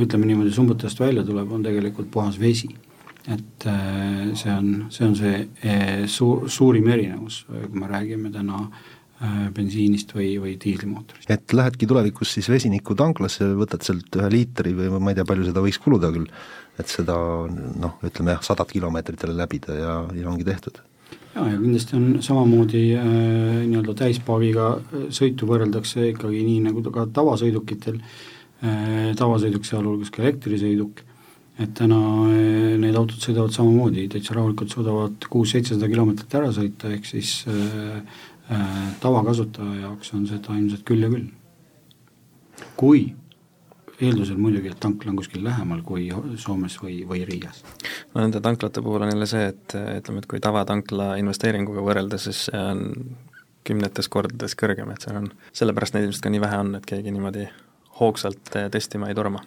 [0.00, 2.70] ütleme niimoodi, sumbutajast välja tuleb, on tegelikult puhas vesi
[3.26, 8.60] et äh, see on, see on see äh, suur, suurim erinevus, kui me räägime täna
[8.62, 11.30] äh, bensiinist või, või diislimootorist.
[11.34, 15.64] et lähedki tulevikus siis vesinikutanklasse, võtad sealt ühe liitri või ma ei tea, palju seda
[15.64, 16.28] võiks kuluda küll,
[16.78, 17.16] et seda
[17.48, 20.78] noh, ütleme jah, sadat kilomeetrit jälle läbida ja, ja ongi tehtud.
[21.34, 23.10] Jaa, ja kindlasti on samamoodi äh,
[23.66, 24.70] nii-öelda täispaagiga
[25.10, 27.98] sõitu võrreldakse ikkagi nii, nagu ka tavasõidukitel.
[28.64, 31.02] Äh,, tavasõiduk sealhulgas ka elektrisõiduk
[31.62, 31.98] et täna
[32.30, 38.24] eh, need autod sõidavad samamoodi, täitsa rahulikult suudavad kuus-seitsesada kilomeetrit ära sõita, ehk siis äh,
[39.02, 41.30] tavakasutaja jaoks on seda ilmselt küll ja küll.
[42.76, 43.06] kui
[44.00, 47.62] eeldusel muidugi, et tankla on kuskil lähemal kui Soomes või, või Riias.
[48.12, 52.46] no nende tanklate puhul on jälle see, et ütleme, et kui tavatankla investeeringuga võrrelda, siis
[52.50, 52.84] see on
[53.66, 57.14] kümnetes kordades kõrgem, et seal on, sellepärast neid ilmselt ka nii vähe on, et keegi
[57.14, 57.48] niimoodi
[58.00, 59.42] hoogsalt eh, testima ei torma?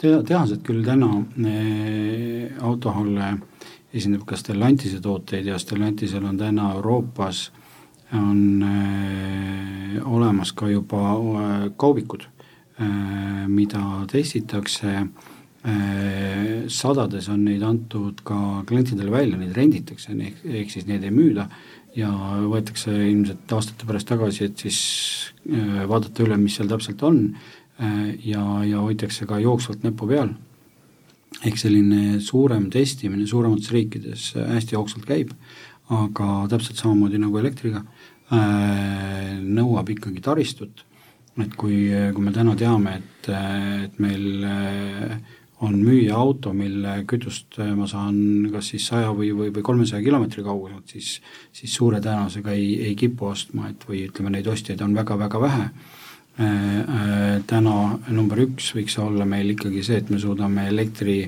[0.00, 1.10] Te-, tehased küll täna
[1.48, 3.34] eh, autohalle
[3.94, 7.46] esindab ka Stellantise tooteid ja Stellantisel on täna Euroopas
[8.14, 11.18] on eh, olemas ka juba
[11.80, 12.28] kaubikud
[13.46, 15.04] mida testitakse
[16.74, 21.44] sadades on neid antud ka klientidele välja, neid renditakse, ehk, ehk siis neid ei müüda
[21.94, 22.10] ja
[22.50, 24.80] võetakse ilmselt aastate pärast tagasi, et siis
[25.86, 27.22] vaadata üle, mis seal täpselt on
[28.24, 30.34] ja, ja hoitakse ka jooksvalt näpu peal.
[31.44, 35.32] ehk selline suurem testimine suuremates riikides hästi hoogsalt käib,
[35.90, 37.82] aga täpselt samamoodi nagu elektriga,
[39.42, 40.84] nõuab ikkagi taristut,
[41.42, 43.28] et kui, kui me täna teame, et,
[43.88, 44.46] et meil
[45.64, 50.46] on müüa auto, mille kütust ma saan kas siis saja või, või, või kolmesaja kilomeetri
[50.46, 51.18] kauguselt, siis
[51.52, 55.66] siis suure tõenäosusega ei, ei kipu ostma, et või ütleme, neid ostjaid on väga-väga vähe
[55.66, 56.03] äh, äh,.
[56.34, 57.74] Täna
[58.10, 61.20] number üks võiks olla meil ikkagi see, et me suudame elektri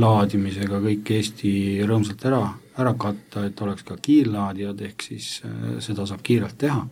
[0.00, 1.50] laadimisega kõik Eesti
[1.84, 2.40] rõõmsalt ära,
[2.80, 6.86] ära katta, et oleks ka kiirlaadijad, ehk siis äh, seda saab kiirelt teha.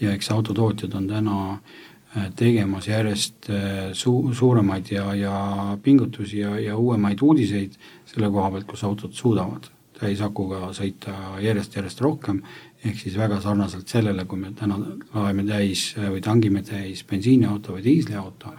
[0.00, 1.76] ja eks autotootjad on täna äh,
[2.16, 7.74] Äh, tegemas järjest äh, su-, suuremaid ja, ja pingutusi ja, ja uuemaid uudiseid
[8.06, 9.66] selle koha pealt, kus autod suudavad
[9.98, 12.38] täisakuga sõita järjest-järjest rohkem,
[12.84, 14.78] ehk siis väga sarnaselt sellele, kui me täna
[15.14, 18.54] laeme täis äh, või tangime täis bensiiniauto või diisliauto,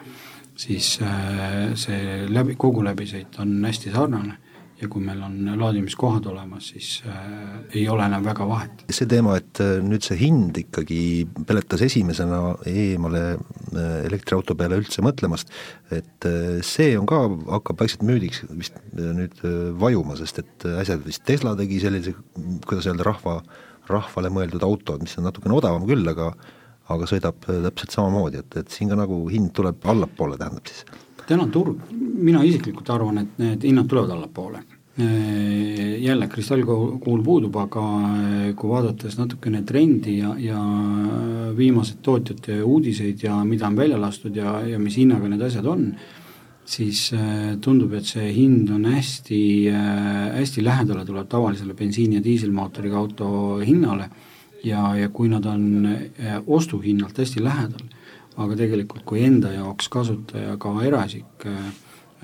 [0.56, 0.98] siis
[1.76, 4.38] see läbi, kogu läbisõit on hästi sarnane
[4.82, 7.20] ja kui meil on laadimiskohad olemas, siis äh,
[7.80, 8.84] ei ole enam väga vahet.
[8.92, 11.00] see teema, et äh, nüüd see hind ikkagi
[11.48, 15.54] peletas esimesena eemale äh, elektriauto peale üldse mõtlemast,
[15.96, 17.22] et äh, see on ka,
[17.58, 19.40] hakkab vaikselt müüdiks vist nüüd
[19.80, 22.16] vajuma, sest et äsja vist Tesla tegi sellise,
[22.68, 23.40] kuidas öelda, rahva,
[23.90, 26.32] rahvale mõeldud auto, mis on natukene odavam küll, aga
[26.94, 30.84] aga sõidab täpselt samamoodi, et, et siin ka nagu hind tuleb allapoole, tähendab siis
[31.26, 34.64] täna turg, mina isiklikult arvan, et need hinnad tulevad allapoole.
[34.96, 37.82] Jälle kristallkuul puudub, aga
[38.56, 40.62] kui vaadates natukene trendi ja, ja
[41.58, 45.90] viimased tootjate uudiseid ja mida on välja lastud ja, ja mis hinnaga need asjad on,
[46.66, 47.12] siis
[47.62, 49.42] tundub, et see hind on hästi,
[50.34, 53.28] hästi lähedale tuleb tavalisele bensiini- ja diiselmootoriga auto
[53.62, 54.10] hinnale
[54.66, 55.88] ja, ja kui nad on
[56.48, 57.86] ostuhinnalt hästi lähedal,
[58.42, 61.60] aga tegelikult kui enda jaoks kasutaja, ka eraisik äh,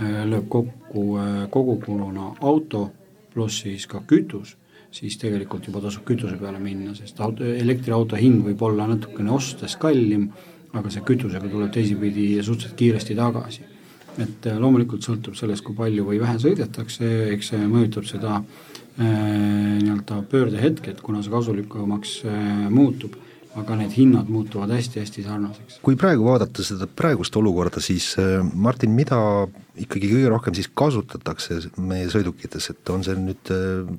[0.01, 2.89] äh, lööb kokku äh, kogukuluna auto
[3.31, 4.57] pluss siis ka kütus,
[4.91, 9.77] siis tegelikult juba tasub kütuse peale minna, sest auto, elektriauto hind võib olla natukene ostes
[9.79, 10.27] kallim,
[10.75, 13.70] aga see kütusega tuleb teisipidi suhteliselt kiiresti tagasi.
[14.19, 20.21] Et loomulikult sõltub sellest, kui palju või vähe sõidetakse, eks see mõjutab seda äh, nii-öelda
[20.31, 23.15] pöördehetke, et kuna see kasulikumaks äh, muutub
[23.59, 25.79] aga need hinnad muutuvad hästi-hästi sarnaseks.
[25.83, 29.19] kui praegu vaadata seda praegust olukorda, siis äh, Martin, mida
[29.75, 33.91] ikkagi kõige rohkem siis kasutatakse meie sõidukites, et on see nüüd äh,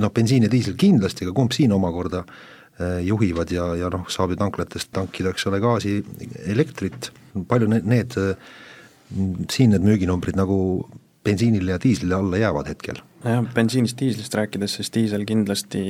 [0.00, 4.34] noh, bensiin ja diisel kindlasti, aga kumb siin omakorda äh, juhivad ja, ja noh, saab
[4.34, 5.98] ju tanklatest tankida, eks ole, gaasi,
[6.46, 7.10] elektrit,
[7.50, 8.18] palju need, need
[9.50, 10.88] siin need müüginumbrid nagu
[11.24, 13.00] bensiinile ja diislile alla jäävad hetkel?
[13.24, 15.82] jah, bensiinist, diislist rääkides, siis diisel kindlasti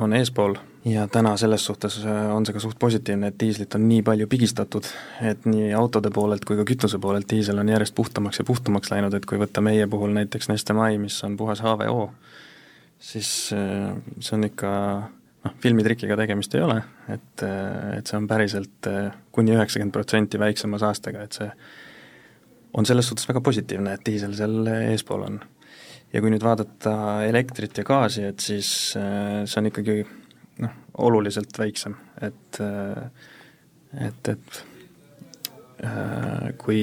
[0.00, 3.84] on eespool ja täna selles suhtes äh, on see ka suht positiivne, et diislit on
[3.88, 4.88] nii palju pigistatud,
[5.20, 9.14] et nii autode poolelt kui ka kütuse poolelt diisel on järjest puhtamaks ja puhtamaks läinud,
[9.14, 12.10] et kui võtta meie puhul näiteks Neste Mai, mis on puhas HVO,
[13.12, 14.72] siis äh, see on ikka
[15.44, 16.80] noh, filmitrikiga tegemist ei ole,
[17.12, 18.90] et, äh, et see on päriselt
[19.32, 21.52] kuni üheksakümmend protsenti väiksema saastega, et see
[22.74, 25.40] on selles suhtes väga positiivne, et diisel seal eespool on.
[26.12, 26.94] ja kui nüüd vaadata
[27.26, 30.00] elektrit ja gaasi, et siis see on ikkagi
[30.64, 32.62] noh, oluliselt väiksem, et
[34.00, 34.64] et, et
[35.84, 36.82] äh, kui,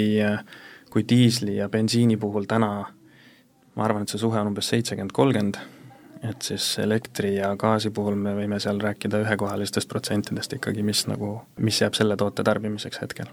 [0.91, 2.71] kui diisli ja bensiini puhul täna
[3.77, 5.59] ma arvan, et see suhe on umbes seitsekümmend, kolmkümmend,
[6.27, 11.37] et siis elektri ja gaasi puhul me võime seal rääkida ühekohalistest protsentidest ikkagi, mis nagu,
[11.61, 13.29] mis jääb selle toote tarbimiseks hetkel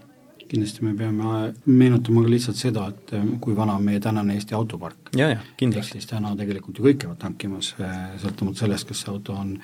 [0.49, 4.57] kindlasti me peame meenutama ka lihtsalt seda, et eh, kui vana on meie tänane Eesti
[4.57, 5.13] autopark.
[5.57, 5.99] kindlasti.
[5.99, 9.55] siis täna tegelikult ju kõik käivad tankimas, eh, sõltumata sellest, kas see auto on,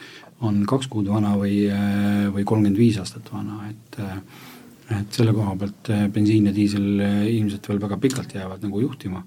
[0.41, 4.01] on kaks kuud vana või, eh, või kolmkümmend viis aastat vana, et
[4.91, 6.99] et selle koha pealt bensiin ja diisel
[7.31, 9.21] ilmselt veel väga pikalt jäävad nagu juhtima.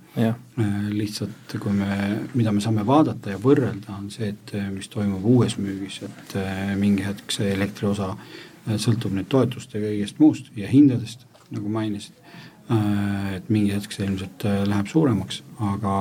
[0.90, 5.56] lihtsalt kui me, mida me saame vaadata ja võrrelda, on see, et mis toimub uues
[5.56, 6.36] müügis, et
[6.76, 8.10] mingi hetk see elektri osa
[8.76, 11.24] sõltub nüüd toetust ja kõigest muust ja hindadest
[11.56, 12.16] nagu mainisid,
[12.72, 15.96] äh, et mingi hetk see ilmselt äh, läheb suuremaks, aga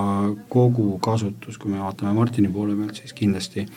[0.54, 3.68] kogu kasutus, kui me vaatame Martini poole pealt, siis kindlasti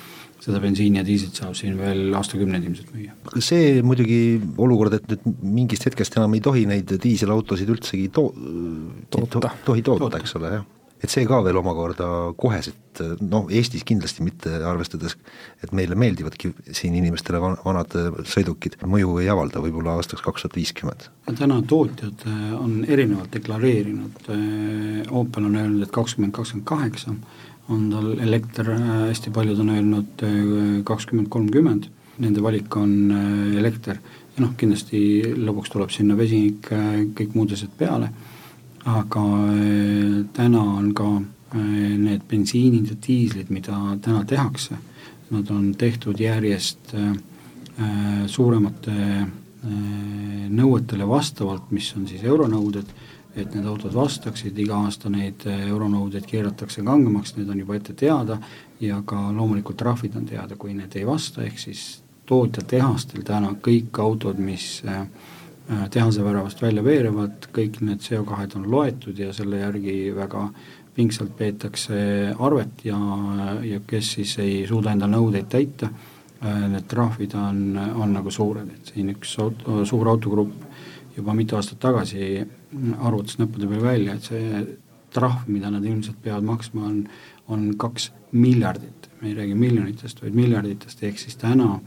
[0.47, 3.17] seda bensiini ja diislit saab siin veel aastakümneid ilmselt müüa.
[3.43, 8.31] see muidugi olukord, et nüüd mingist hetkest enam ei tohi neid diiselautosid üldsegi to-,
[9.11, 10.73] toota, tohi toota, toota., eks ole, jah
[11.07, 12.09] et see ka veel omakorda
[12.40, 15.14] koheselt, noh Eestis kindlasti mitte, arvestades
[15.62, 17.95] et meile meeldivadki siin inimestele van-, vanad
[18.27, 21.09] sõidukid, mõju ei avalda võib-olla aastaks kaks tuhat viiskümmend.
[21.38, 27.14] täna tootjad äh, on erinevalt deklareerinud, äh, Opel on öelnud, et kakskümmend, kakskümmend kaheksa
[27.73, 30.27] on tal elekter, äh, hästi paljud on öelnud
[30.88, 31.90] kakskümmend, kolmkümmend,
[32.23, 33.12] nende valik on
[33.59, 34.01] elekter.
[34.37, 34.99] Ja noh, kindlasti
[35.37, 36.66] lõpuks tuleb sinna vesinik,
[37.16, 38.11] kõik muud asjad peale
[38.87, 44.79] aga äh, täna on ka äh, need bensiinid ja diislid, mida täna tehakse,
[45.31, 46.94] nad on tehtud järjest
[48.31, 49.27] suuremate
[50.55, 52.92] nõuetele vastavalt, mis on siis euronõuded,
[53.37, 58.38] et need autod vastaksid, iga aasta neid euronõudeid keeratakse kangemaks, need on juba ette teada
[58.81, 61.85] ja ka loomulikult trahvid on teada, kui need ei vasta, ehk siis
[62.27, 65.07] tootjatehastel täna kõik autod, mis äh,
[65.90, 70.44] tehase väravast välja veerevad, kõik need CO2-d on loetud ja selle järgi väga
[70.96, 71.96] pingsalt peetakse
[72.38, 72.98] arvet ja,
[73.66, 75.90] ja kes siis ei suuda enda nõudeid täita,
[76.40, 81.57] äh, need trahvid on, on nagu suured, et siin üks auto, suur autogrupp juba mitu
[81.57, 82.31] aastat tagasi
[82.98, 84.64] arvutas näppude peal välja, et see
[85.16, 86.98] trahv, mida nad ilmselt peavad maksma, on,
[87.52, 91.79] on kaks miljardit, me ei räägi miljonitest, vaid miljarditest, ehk siis täna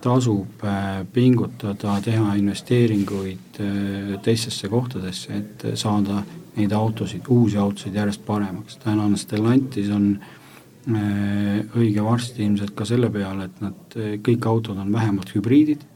[0.00, 6.22] tasub äh, pingutada, teha investeeringuid äh, teistesse kohtadesse, et saada
[6.56, 13.10] neid autosid, uusi autosid järjest paremaks, tänane Stellantis on äh, õige varsti ilmselt ka selle
[13.14, 15.86] peale, et nad, kõik autod on vähemalt hübriidid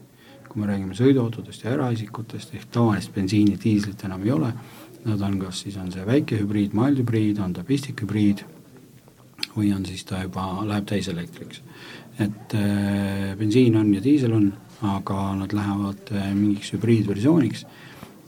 [0.53, 4.51] kui me räägime sõiduautodest ja eraisikutest, ehk tavalist bensiini, diislit enam ei ole,
[5.03, 8.43] nad on kas siis on see väike hübriid, mild hübriid, on ta pistikhübriid
[9.55, 11.63] või on siis ta juba, läheb täiselektriks.
[12.21, 14.51] Et äh, bensiin on ja diisel on,
[14.85, 17.65] aga nad lähevad äh, mingiks hübriidversiooniks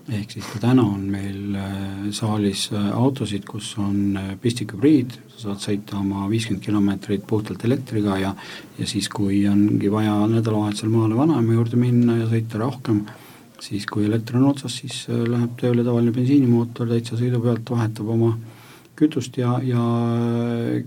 [0.06, 6.00] ehk siis ka täna on meil äh, saalis autosid, kus on pistikhübriid, sa saad sõita
[6.00, 8.34] oma viiskümmend kilomeetrit puhtalt elektriga ja
[8.80, 13.06] ja siis, kui ongi vaja nädalavahetusel maale vanaema juurde minna ja sõita rohkem,
[13.62, 18.36] siis kui elekter on otsas, siis läheb tööle tavaline bensiinimootor täitsa sõidu pealt, vahetab oma
[18.96, 19.82] kütust ja, ja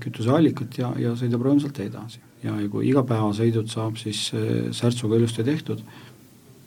[0.00, 2.27] kütuseallikat ja, ja sõidab rõõmsalt edasi.
[2.42, 4.28] Ja, ja kui igapäevasõidud saab siis
[4.76, 5.82] särtsuga ilusti tehtud,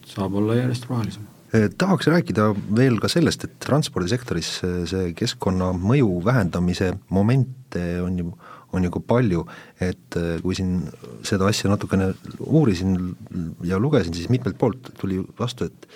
[0.08, 1.28] saab olla järjest rohelisem.
[1.52, 2.46] Eh, tahaks rääkida
[2.78, 4.52] veel ka sellest, et transpordisektoris
[4.88, 8.30] see keskkonnamõju vähendamise momente on ju,
[8.72, 9.44] on ju ka palju,
[9.84, 10.78] et eh, kui siin
[11.28, 12.14] seda asja natukene
[12.46, 12.96] uurisin
[13.68, 15.90] ja lugesin, siis mitmelt poolt tuli vastu, et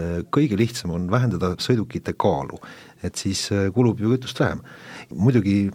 [0.00, 2.62] eh, kõige lihtsam on vähendada sõidukite kaalu,
[3.04, 4.64] et siis kulub ju kütust vähem.
[5.12, 5.66] muidugi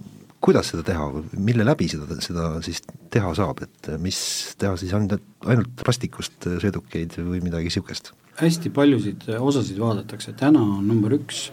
[0.41, 2.81] kuidas seda teha, mille läbi seda, seda siis
[3.13, 4.19] teha saab, et mis
[4.59, 8.13] teha siis ainult, ainult plastikust sõidukeid või midagi niisugust?
[8.37, 11.47] hästi paljusid äh, osasid vaadatakse, täna on number üks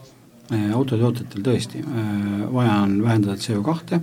[0.52, 1.80] autotootjatel tõesti
[2.52, 4.00] vaja on vähendada CO2,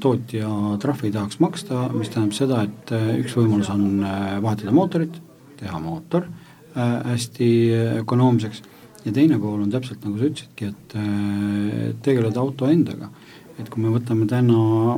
[0.00, 4.04] tootja trahvi ei tahaks maksta, mis tähendab seda, et üks võimalus on
[4.44, 5.18] vahetada mootorit,
[5.58, 6.28] teha mootor
[6.74, 7.48] hästi
[8.04, 8.62] ökonoomseks.
[9.02, 13.10] Ja teine pool on täpselt nagu sa ütlesidki, et tegeleda auto endaga
[13.60, 14.96] et kui me võtame täna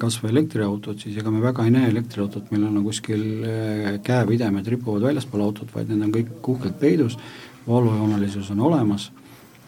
[0.00, 4.68] kas või elektriautot, siis ega me väga ei näe elektriautot, millel on kuskil eh, käepidemed
[4.74, 7.18] ripuvad väljaspool autot, vaid need on kõik uhkelt peidus,
[7.66, 9.08] valvujoonelisus on olemas,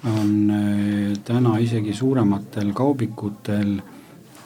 [0.09, 3.75] on eh, täna isegi suurematel kaubikutel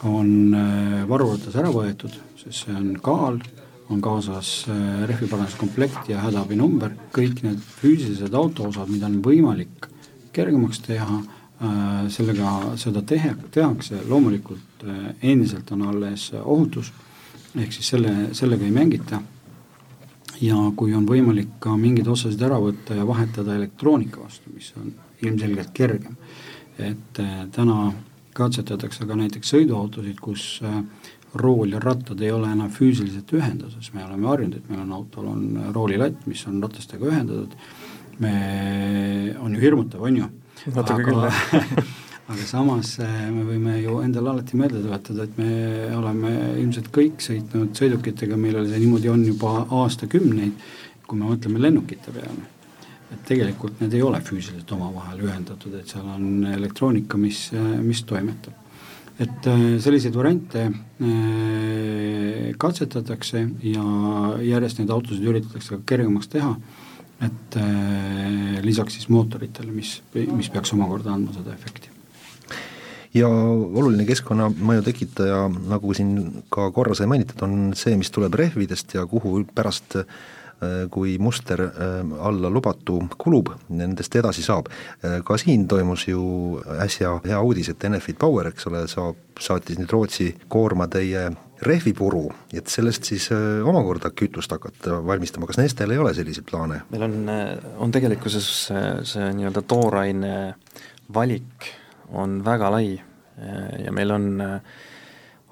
[0.09, 3.39] on eh, varuratas ära võetud, sest see on kaal,
[3.93, 4.63] on kaasas
[5.05, 9.85] rehviparanduskomplekt ja hädaabinumber, kõik need füüsilised autoosad, mida on võimalik
[10.33, 11.19] kergemaks teha
[12.09, 16.91] sellega, seda tehe, tehakse, loomulikult äh, endiselt on alles ohutus,
[17.55, 19.21] ehk siis selle, sellega ei mängita.
[20.43, 24.91] Ja kui on võimalik ka mingeid osasid ära võtta ja vahetada elektroonika vastu, mis on
[25.23, 26.17] ilmselgelt kergem,
[26.75, 27.93] et äh, täna
[28.35, 30.59] katsetatakse ka näiteks sõiduautosid, kus
[31.39, 35.29] rool ja rattad ei ole enam füüsiliselt ühenduses, me oleme harjunud, et meil on autol
[35.31, 37.55] on roolilatt, mis on ratastega ühendatud,
[38.19, 38.33] me,
[39.39, 40.27] on ju hirmutav, on ju
[40.73, 41.85] natuke küll, jah
[42.25, 45.51] aga samas eh, me võime ju endale alati meelde tuletada, et me
[45.93, 50.67] oleme ilmselt kõik sõitnud sõidukitega, millel see niimoodi on juba aastakümneid,
[51.05, 52.51] kui me mõtleme lennukite peale.
[53.13, 57.51] et tegelikult need ei ole füüsiliselt omavahel ühendatud, et seal on elektroonika, mis,
[57.85, 58.53] mis toimetab.
[59.19, 63.85] et eh, selliseid variante eh, katsetatakse ja
[64.41, 66.55] järjest neid autosid üritatakse kergemaks teha
[67.23, 71.91] et äh, lisaks siis mootoritele, mis, mis peaks omakorda andma seda efekti.
[73.15, 78.97] ja oluline keskkonnamõju tekitaja, nagu siin ka korra sai mainitud, on see, mis tuleb rehvidest
[78.97, 84.67] ja kuhu pärast äh, kui muster äh, alla lubatu kulub, nendest edasi saab.
[84.99, 89.95] Ka siin toimus ju äsja hea uudis, et Enefit Power, eks ole, saab, saatis nüüd
[89.95, 91.29] Rootsi koorma teie
[91.67, 96.81] rehvipuru, et sellest siis äh, omakorda kütust hakata valmistama, kas Nestel ei ole selliseid plaane?
[96.91, 97.49] meil on, äh,
[97.81, 100.35] on tegelikkuses see, see nii-öelda tooraine
[101.13, 101.71] valik
[102.15, 102.95] on väga lai
[103.83, 104.77] ja meil on äh,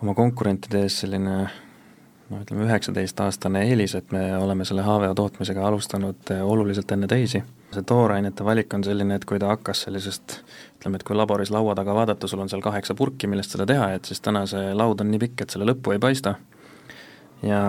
[0.01, 6.31] oma konkurentide ees selline noh, ütleme üheksateistaastane eelis, et me oleme selle HVO tootmisega alustanud
[6.43, 7.43] oluliselt enne teisi
[7.73, 10.39] see toorainete valik on selline, et kui ta hakkas sellisest
[10.79, 13.93] ütleme, et kui laboris laua taga vaadata, sul on seal kaheksa purki, millest seda teha,
[13.97, 16.35] et siis täna see laud on nii pikk, et selle lõppu ei paista.
[17.43, 17.61] ja,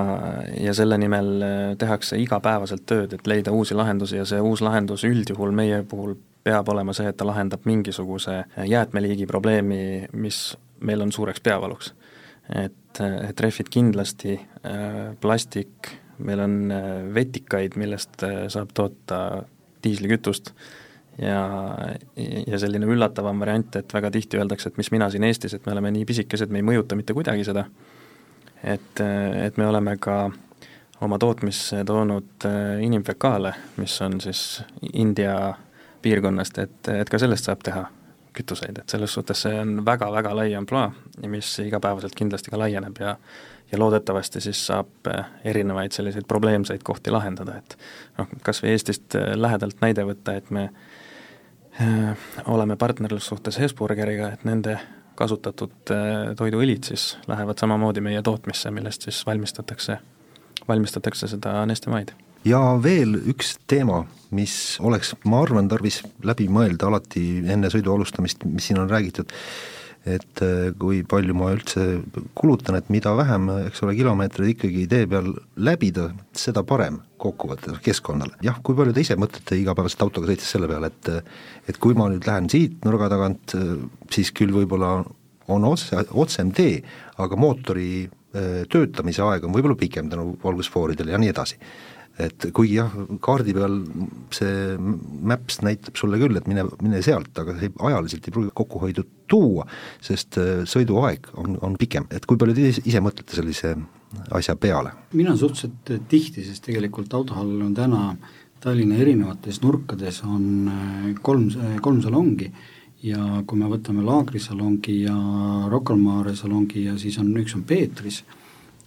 [0.61, 1.42] ja selle nimel
[1.78, 6.68] tehakse igapäevaselt tööd, et leida uusi lahendusi ja see uus lahendus üldjuhul meie puhul peab
[6.68, 11.94] olema see, et ta lahendab mingisuguse jäätmeliigi probleemi, mis meil on suureks peavaluks.
[12.55, 14.36] et, et rehvid kindlasti,
[15.20, 15.88] plastik,
[16.18, 16.72] meil on
[17.14, 19.18] vetikaid, millest saab toota
[19.85, 20.55] diislikütust.
[21.22, 21.45] Ja,
[22.18, 25.70] ja selline üllatavam variant, et väga tihti öeldakse, et mis mina siin Eestis, et me
[25.76, 27.62] oleme nii pisikesed, me ei mõjuta mitte kuidagi seda,
[28.64, 30.16] et, et me oleme ka
[31.07, 35.37] oma tootmisse toonud äh, inimfekaale, mis on siis India
[36.03, 37.85] piirkonnast, et, et ka sellest saab teha
[38.35, 40.91] kütuseid, et selles suhtes see on väga-väga lai ampluaa,
[41.30, 43.14] mis igapäevaselt kindlasti ka laieneb ja
[43.74, 47.78] ja loodetavasti siis saab äh, erinevaid selliseid probleemseid kohti lahendada, et
[48.18, 54.46] noh, kas või Eestist äh, lähedalt näide võtta, et me äh, oleme partnerlussuhtes Hesburgeriga, et
[54.46, 54.78] nende
[55.18, 55.90] kasutatud
[56.38, 59.98] toiduõlid siis lähevad samamoodi meie tootmisse, millest siis valmistatakse,
[60.68, 62.10] valmistatakse seda Neste maid.
[62.44, 64.04] ja veel üks teema,
[64.34, 69.30] mis oleks, ma arvan, tarvis läbi mõelda alati enne sõidu alustamist, mis siin on räägitud,
[70.05, 72.02] et äh, kui palju ma üldse
[72.36, 78.36] kulutan, et mida vähem, eks ole, kilomeetreid ikkagi tee peal läbida, seda parem kokkuvõttes keskkonnale.
[78.44, 82.11] jah, kui palju te ise mõtlete igapäevaselt autoga sõites selle peale, et et kui ma
[82.12, 83.57] nüüd lähen siit nurga tagant,
[84.12, 84.98] siis küll võib-olla
[85.48, 86.78] on otse, otsem tee,
[87.20, 91.61] aga mootori äh, töötamise aeg on võib-olla pikem tänu valgusfooridele ja nii edasi
[92.20, 92.92] et kuigi jah,
[93.24, 93.80] kaardi peal
[94.34, 99.04] see Maps näitab sulle küll, et mine, mine sealt, aga see ajaliselt ei pruugi kokkuhoidu
[99.30, 99.66] tuua,
[100.04, 103.74] sest äh, sõiduaeg on, on pikem, et kui palju te ise mõtlete sellise
[104.34, 104.94] asja peale?
[105.18, 108.14] mina suhteliselt tihti, sest tegelikult autohall on täna
[108.64, 111.50] Tallinna erinevates nurkades on äh, kolm,
[111.82, 112.48] kolm salongi
[113.04, 115.16] ja kui me võtame Laagri salongi ja
[115.68, 118.43] Rocca al Mare salongi ja siis on, üks on Peetris Äh,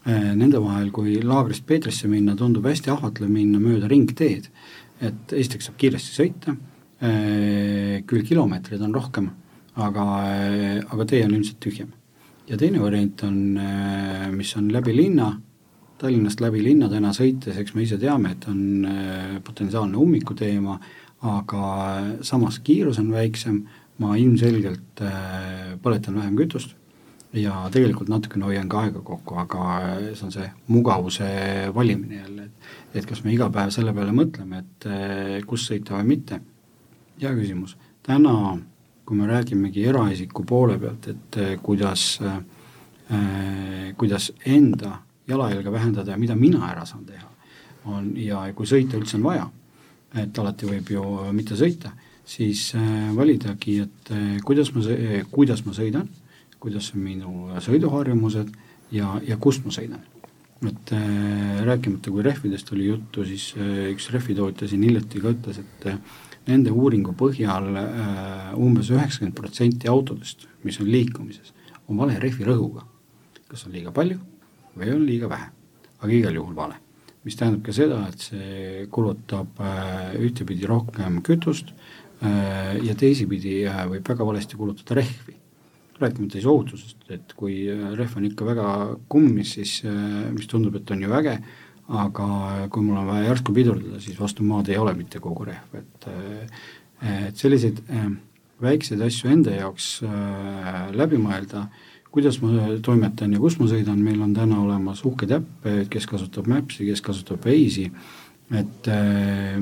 [0.08, 4.50] nende vahel, kui laagrist Peetrisse minna, tundub hästi ahvatlev minna mööda ringteed.
[4.98, 6.56] et esiteks saab kiiresti sõita,
[7.06, 9.28] äh, küll kilomeetreid on rohkem,
[9.76, 11.92] aga, äh, aga tee on ilmselt tühjem.
[12.48, 13.60] ja teine variant on,
[14.32, 15.42] mis on läbi linna,
[15.98, 18.86] Tallinnast läbi linna täna sõites, eks me ise teame, et on
[19.44, 20.80] potentsiaalne ummikuteema,
[21.22, 21.62] aga
[22.22, 23.64] samas kiirus on väiksem,
[23.98, 25.02] ma ilmselgelt
[25.82, 26.76] põletan vähem kütust
[27.34, 29.64] ja tegelikult natukene hoian ka aega kokku, aga
[30.14, 31.28] see on see mugavuse
[31.76, 35.98] valimine jälle, et et kas me iga päev selle peale mõtleme, et eh, kus sõita
[35.98, 36.40] või mitte.
[37.22, 38.58] hea küsimus, täna
[39.06, 44.98] kui me räägimegi eraisiku poole pealt, et eh, kuidas äh,, kuidas enda
[45.28, 47.30] jalajälge vähendada ja mida mina ära saan teha,
[47.86, 49.50] on ja kui sõita üldse on vaja,
[50.16, 51.92] et alati võib ju mitte sõita,
[52.28, 54.84] siis äh, validagi, et äh, kuidas ma,
[55.32, 56.08] kuidas ma sõidan
[56.60, 57.34] kuidas on minu
[57.64, 58.54] sõiduharjumused
[58.92, 60.04] ja, ja kust ma sõidan.
[60.66, 65.60] et äh, rääkimata, kui rehvidest oli juttu, siis äh, üks rehvitootja siin hiljuti ka ütles,
[65.62, 66.00] et äh,
[66.48, 71.54] nende uuringu põhjal äh, umbes üheksakümmend protsenti autodest, mis on liikumises,
[71.88, 72.88] on vale rehvi rõhuga.
[73.48, 74.18] kas on liiga palju
[74.76, 75.46] või on liiga vähe,
[76.02, 76.82] aga igal juhul vale.
[77.24, 81.70] mis tähendab ka seda, et see kulutab äh, ühtepidi rohkem kütust
[82.24, 85.36] äh, ja teisipidi võib väga valesti kulutada rehvi
[86.02, 88.68] rääkimata siis ohutusest, et kui äh, rehv on ikka väga
[89.10, 91.38] kummis, siis äh, mis tundub, et on ju äge,
[91.88, 92.28] aga
[92.74, 96.10] kui mul on vaja järsku pidurdada, siis vastu maad ei ole mitte kogu rehv, et
[96.12, 96.64] äh,
[96.98, 97.78] et selliseid
[98.58, 100.00] väikseid asju enda jaoks
[100.98, 101.68] läbi mõelda,
[102.10, 106.50] kuidas ma toimetan ja kus ma sõidan, meil on täna olemas uhkeid äppe, kes kasutab
[106.50, 107.92] Maps'i, kes kasutab Waze'i,
[108.50, 108.90] et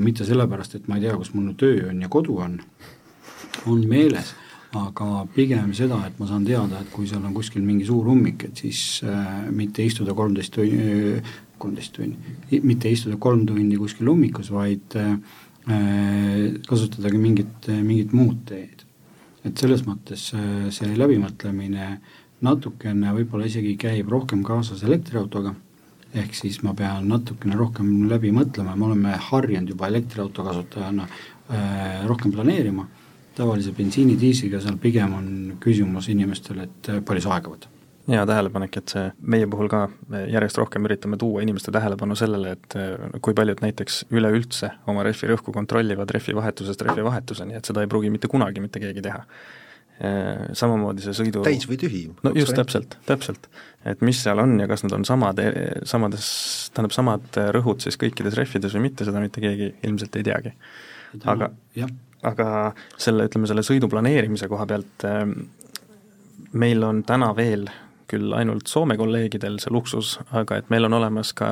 [0.00, 2.56] mitte sellepärast, et ma ei tea, kus mul töö on ja kodu on,
[3.68, 4.32] on meeles
[4.76, 8.46] aga pigem seda, et ma saan teada, et kui seal on kuskil mingi suur ummik,
[8.48, 11.20] et siis äh, mitte istuda kolmteist tundi,
[11.58, 15.14] kolmteist tundi, mitte istuda kolm tundi kuskil ummikus, vaid äh,
[16.68, 18.84] kasutadagi mingit, mingit muud teed.
[19.46, 21.96] et selles mõttes äh, see läbimõtlemine
[22.42, 25.54] natukene võib-olla isegi käib rohkem kaasas elektriautoga,
[26.16, 32.06] ehk siis ma pean natukene rohkem läbi mõtlema, me oleme harjunud juba elektriauto kasutajana äh,
[32.06, 32.86] rohkem planeerima
[33.36, 35.32] tavalise bensiini-diisliga, seal pigem on
[35.62, 37.76] küsimus inimestel, et palju see aega võtab
[38.06, 42.54] hea tähelepanek, et see meie puhul ka, me järjest rohkem üritame tuua inimeste tähelepanu sellele,
[42.56, 47.66] et äh, kui paljud näiteks üleüldse oma rehvi rõhku kontrollivad rehvi vahetusest rehvi vahetuseni, et
[47.66, 49.24] seda ei pruugi mitte kunagi mitte keegi teha.
[49.96, 52.02] Äh, samamoodi see sõidu täis või tühi?
[52.22, 53.48] no just, täpselt, täpselt.
[53.88, 55.40] et mis seal on ja kas nad on samad,
[55.88, 56.26] samades,
[56.76, 60.52] tähendab, samad rõhud siis kõikides rehvides või mitte, seda mitte keegi ilmselt ei teagi.
[61.24, 61.90] aga jah
[62.26, 62.48] aga
[62.98, 65.34] selle, ütleme selle sõidu planeerimise koha pealt ähm,
[66.52, 67.68] meil on täna veel
[68.10, 71.50] küll ainult Soome kolleegidel see luksus, aga et meil on olemas ka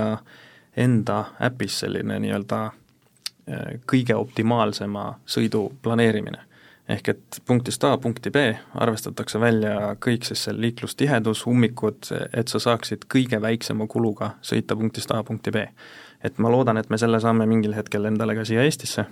[0.76, 6.42] enda äpis selline nii-öelda äh, kõige optimaalsema sõidu planeerimine.
[6.88, 8.36] ehk et punktist A punkti B
[8.74, 15.10] arvestatakse välja kõik siis see liiklustihedus, ummikud, et sa saaksid kõige väiksema kuluga sõita punktist
[15.10, 15.56] A punkti B.
[16.24, 19.06] et ma loodan, et me selle saame mingil hetkel endale ka siia Eestisse,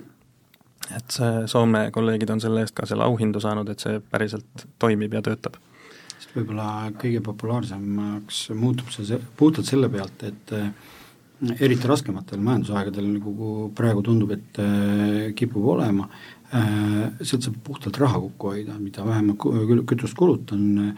[0.91, 5.15] et see Soome kolleegid on selle eest ka selle auhindu saanud, et see päriselt toimib
[5.15, 5.59] ja töötab.
[6.17, 10.69] Sest võib-olla kõige populaarsemaks muutub see puhtalt selle pealt, et eh,
[11.59, 16.09] eriti raskematel majandusaegadel, nagu praegu tundub, et eh, kipub olema,
[16.53, 20.97] eh, sealt saab puhtalt raha kokku hoida, mida vähem ma kütust kulutan,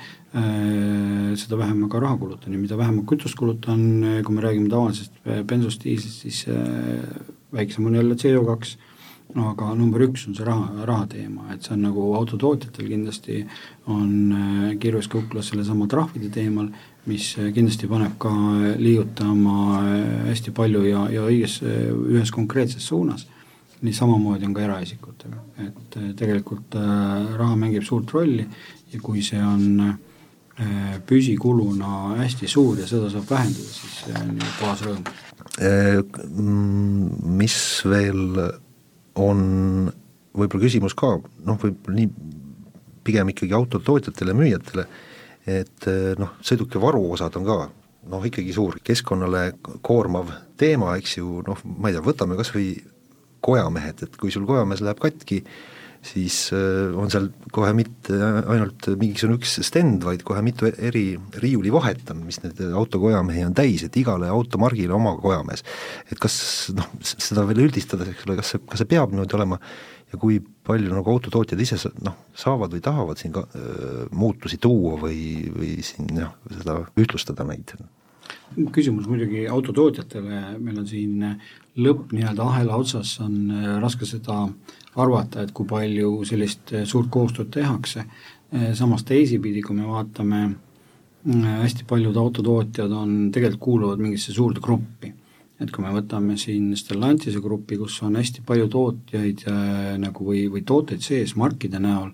[1.39, 3.85] seda vähem ma ka raha kulutan ja mida vähem ma kütust kulutan,
[4.26, 6.43] kui me räägime tavalisest bensust, diislist, siis
[7.55, 8.74] väiksem on jälle CO2
[9.35, 13.41] aga number üks on see raha, raha teema, et see on nagu autotootjatel kindlasti
[13.91, 16.68] on äh, kirves kuklas sellesama trahvide teemal,
[17.11, 18.30] mis äh, kindlasti paneb ka
[18.78, 23.26] liigutama äh, hästi palju ja, ja õiges, ühes konkreetses suunas.
[23.85, 26.72] nii samamoodi on ka eraisikutega, et tegelikult
[27.37, 28.47] raha mängib suurt rolli
[28.93, 29.93] ja kui see on
[31.05, 35.05] püsikuluna hästi suur ja seda saab vähendada, siis see on ju puhas rõõm.
[37.43, 38.39] Mis veel
[39.20, 39.90] on
[40.34, 42.10] võib-olla küsimus ka noh, võib-olla nii
[43.04, 44.86] pigem ikkagi autotootjatele, müüjatele,
[45.46, 47.58] et eh, noh, sõiduki varuosad on ka
[48.10, 49.54] noh, ikkagi suur keskkonnale
[49.84, 52.74] koormav teema, eks ju, noh, ma ei tea, võtame kas või
[53.44, 55.42] kojamehed, et kui sul kojamees läheb katki,
[56.05, 61.07] siis äh, on seal kohe mitte ainult mingisugune üks stend, vaid kohe mitu eri
[61.40, 65.64] riiulivahet on, mis neid autokojamehi on täis, et igale automargile oma kojamees.
[66.11, 66.36] et kas
[66.76, 69.61] noh, seda veel üldistades, eks ole, kas see, kas see peab niimoodi olema
[70.12, 74.96] ja kui palju nagu autotootjad ise noh, saavad või tahavad siin ka öö, muutusi tuua
[75.00, 75.18] või,
[75.57, 77.74] või siin noh, seda ühtlustada neid?
[78.72, 81.22] Küsimus muidugi autotootjatele, meil on siin
[81.81, 83.51] lõpp nii-öelda ahela otsas, on
[83.83, 84.45] raske seda
[85.01, 88.05] arvata, et kui palju sellist eh, suurt koostööd tehakse,
[88.53, 90.45] eh, samas teisipidi, kui me vaatame,
[91.25, 95.12] hästi paljud autotootjad on, tegelikult kuuluvad mingisse suurde gruppi.
[95.62, 100.43] et kui me võtame siin Stellantise grupi, kus on hästi palju tootjaid äh, nagu või,
[100.51, 102.11] või tooteid sees markide näol,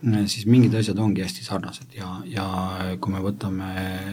[0.00, 2.46] siis mingid asjad ongi hästi sarnased ja, ja
[3.02, 3.70] kui me võtame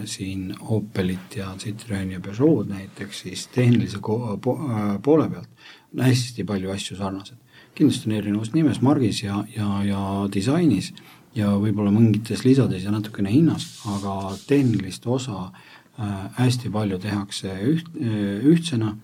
[0.10, 4.58] siin Opelit ja Citroen ja Peugeot näiteks, siis tehnilise po-,
[5.06, 5.50] poole pealt
[5.94, 7.38] on hästi palju asju sarnased.
[7.76, 10.94] Kindlasti on erinevus nimes, margis ja, ja, ja disainis
[11.36, 17.92] ja võib-olla mingites lisades ja natukene hinnas, aga tehnilist osa äh, hästi palju tehakse üht,
[18.00, 18.96] äh, ühtsena,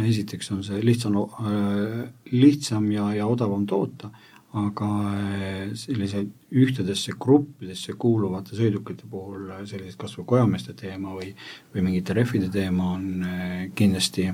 [0.00, 1.98] esiteks on see lihtsam äh,,
[2.32, 4.10] lihtsam ja, ja odavam toota,
[4.54, 11.32] aga äh, selliseid ühtedesse gruppidesse kuuluvate sõidukite puhul sellised kas või kojameeste teema või,
[11.74, 14.30] või mingite rehvide teema on äh, kindlasti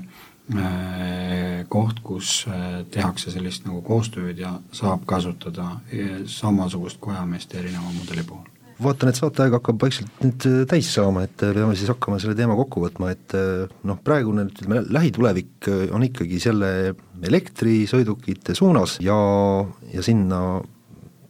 [1.71, 2.41] koht, kus
[2.91, 5.69] tehakse sellist nagu koostööd ja saab kasutada
[6.27, 8.50] samasugust kojameest erineva mudeli puhul
[8.83, 12.83] vaatan, et saateaeg hakkab vaikselt nüüd täis saama, et peame siis hakkama selle teema kokku
[12.85, 13.35] võtma, et
[13.87, 16.71] noh, praegune ütleme, lähitulevik on ikkagi selle
[17.27, 19.17] elektrisõidukite suunas ja,
[19.93, 20.41] ja sinna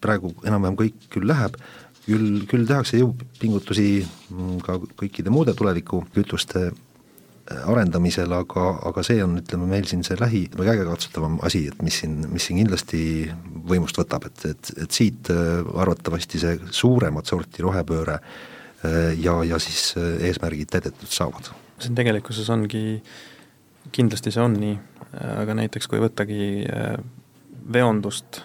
[0.01, 1.57] praegu enam-vähem kõik küll läheb,
[2.05, 6.71] küll, küll tehakse jõupingutusi mm, ka kõikide muude tulevikukütuste
[7.49, 12.19] arendamisel, aga, aga see on, ütleme, meil siin see lähi- käegakatsutavam asi, et mis siin,
[12.31, 13.01] mis siin kindlasti
[13.71, 19.59] võimust võtab, et, et, et siit äh, arvatavasti see suuremat sorti rohepööre äh, ja, ja
[19.63, 21.51] siis äh, eesmärgid täidetud saavad.
[21.81, 23.01] see tegelikkuses ongi,
[23.91, 24.77] kindlasti see on nii,
[25.41, 26.67] aga näiteks kui võttagi
[27.73, 28.43] veondust,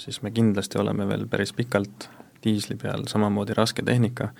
[0.00, 2.08] siis me kindlasti oleme veel päris pikalt
[2.44, 4.30] diisli peal, samamoodi raske tehnika,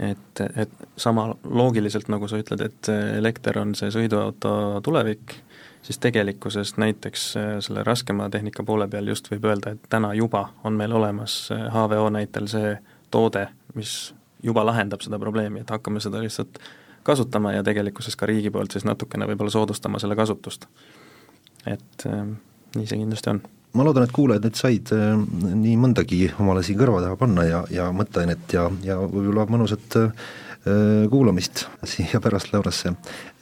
[0.00, 2.88] et, et sama loogiliselt, nagu sa ütled, et
[3.18, 4.52] elekter on see sõiduauto
[4.84, 5.34] tulevik,
[5.82, 10.48] siis tegelikkuses näiteks äh, selle raskema tehnika poole peal just võib öelda, et täna juba
[10.64, 12.74] on meil olemas HVO äh, näitel see
[13.10, 16.60] toode, mis juba lahendab seda probleemi, et hakkame seda lihtsalt
[17.02, 20.66] kasutama ja tegelikkuses ka riigi poolt siis natukene võib-olla soodustama selle kasutust.
[21.66, 22.26] et äh,
[22.76, 23.42] nii see kindlasti on
[23.76, 25.14] ma loodan, et kuulajad nüüd said äh,
[25.62, 30.30] nii mõndagi omale siin kõrva taha panna ja, ja mõtteainet ja, ja võib-olla mõnusat äh,
[31.10, 32.94] kuulamist siia pärastlõunasse.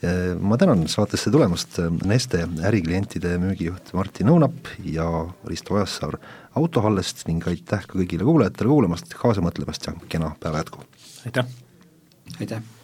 [0.05, 5.09] Äh, ma tänan saatesse tulemast Neste äriklientide müügijuht Martin Õunap ja
[5.49, 6.19] Risto Ojassaar
[6.59, 10.85] Autohallest ning aitäh ka kõigile kuulajatele kuulamast, kaasa mõtlemast ja kena päeva jätku!
[11.25, 11.55] aitäh!
[12.39, 12.78] aitäh!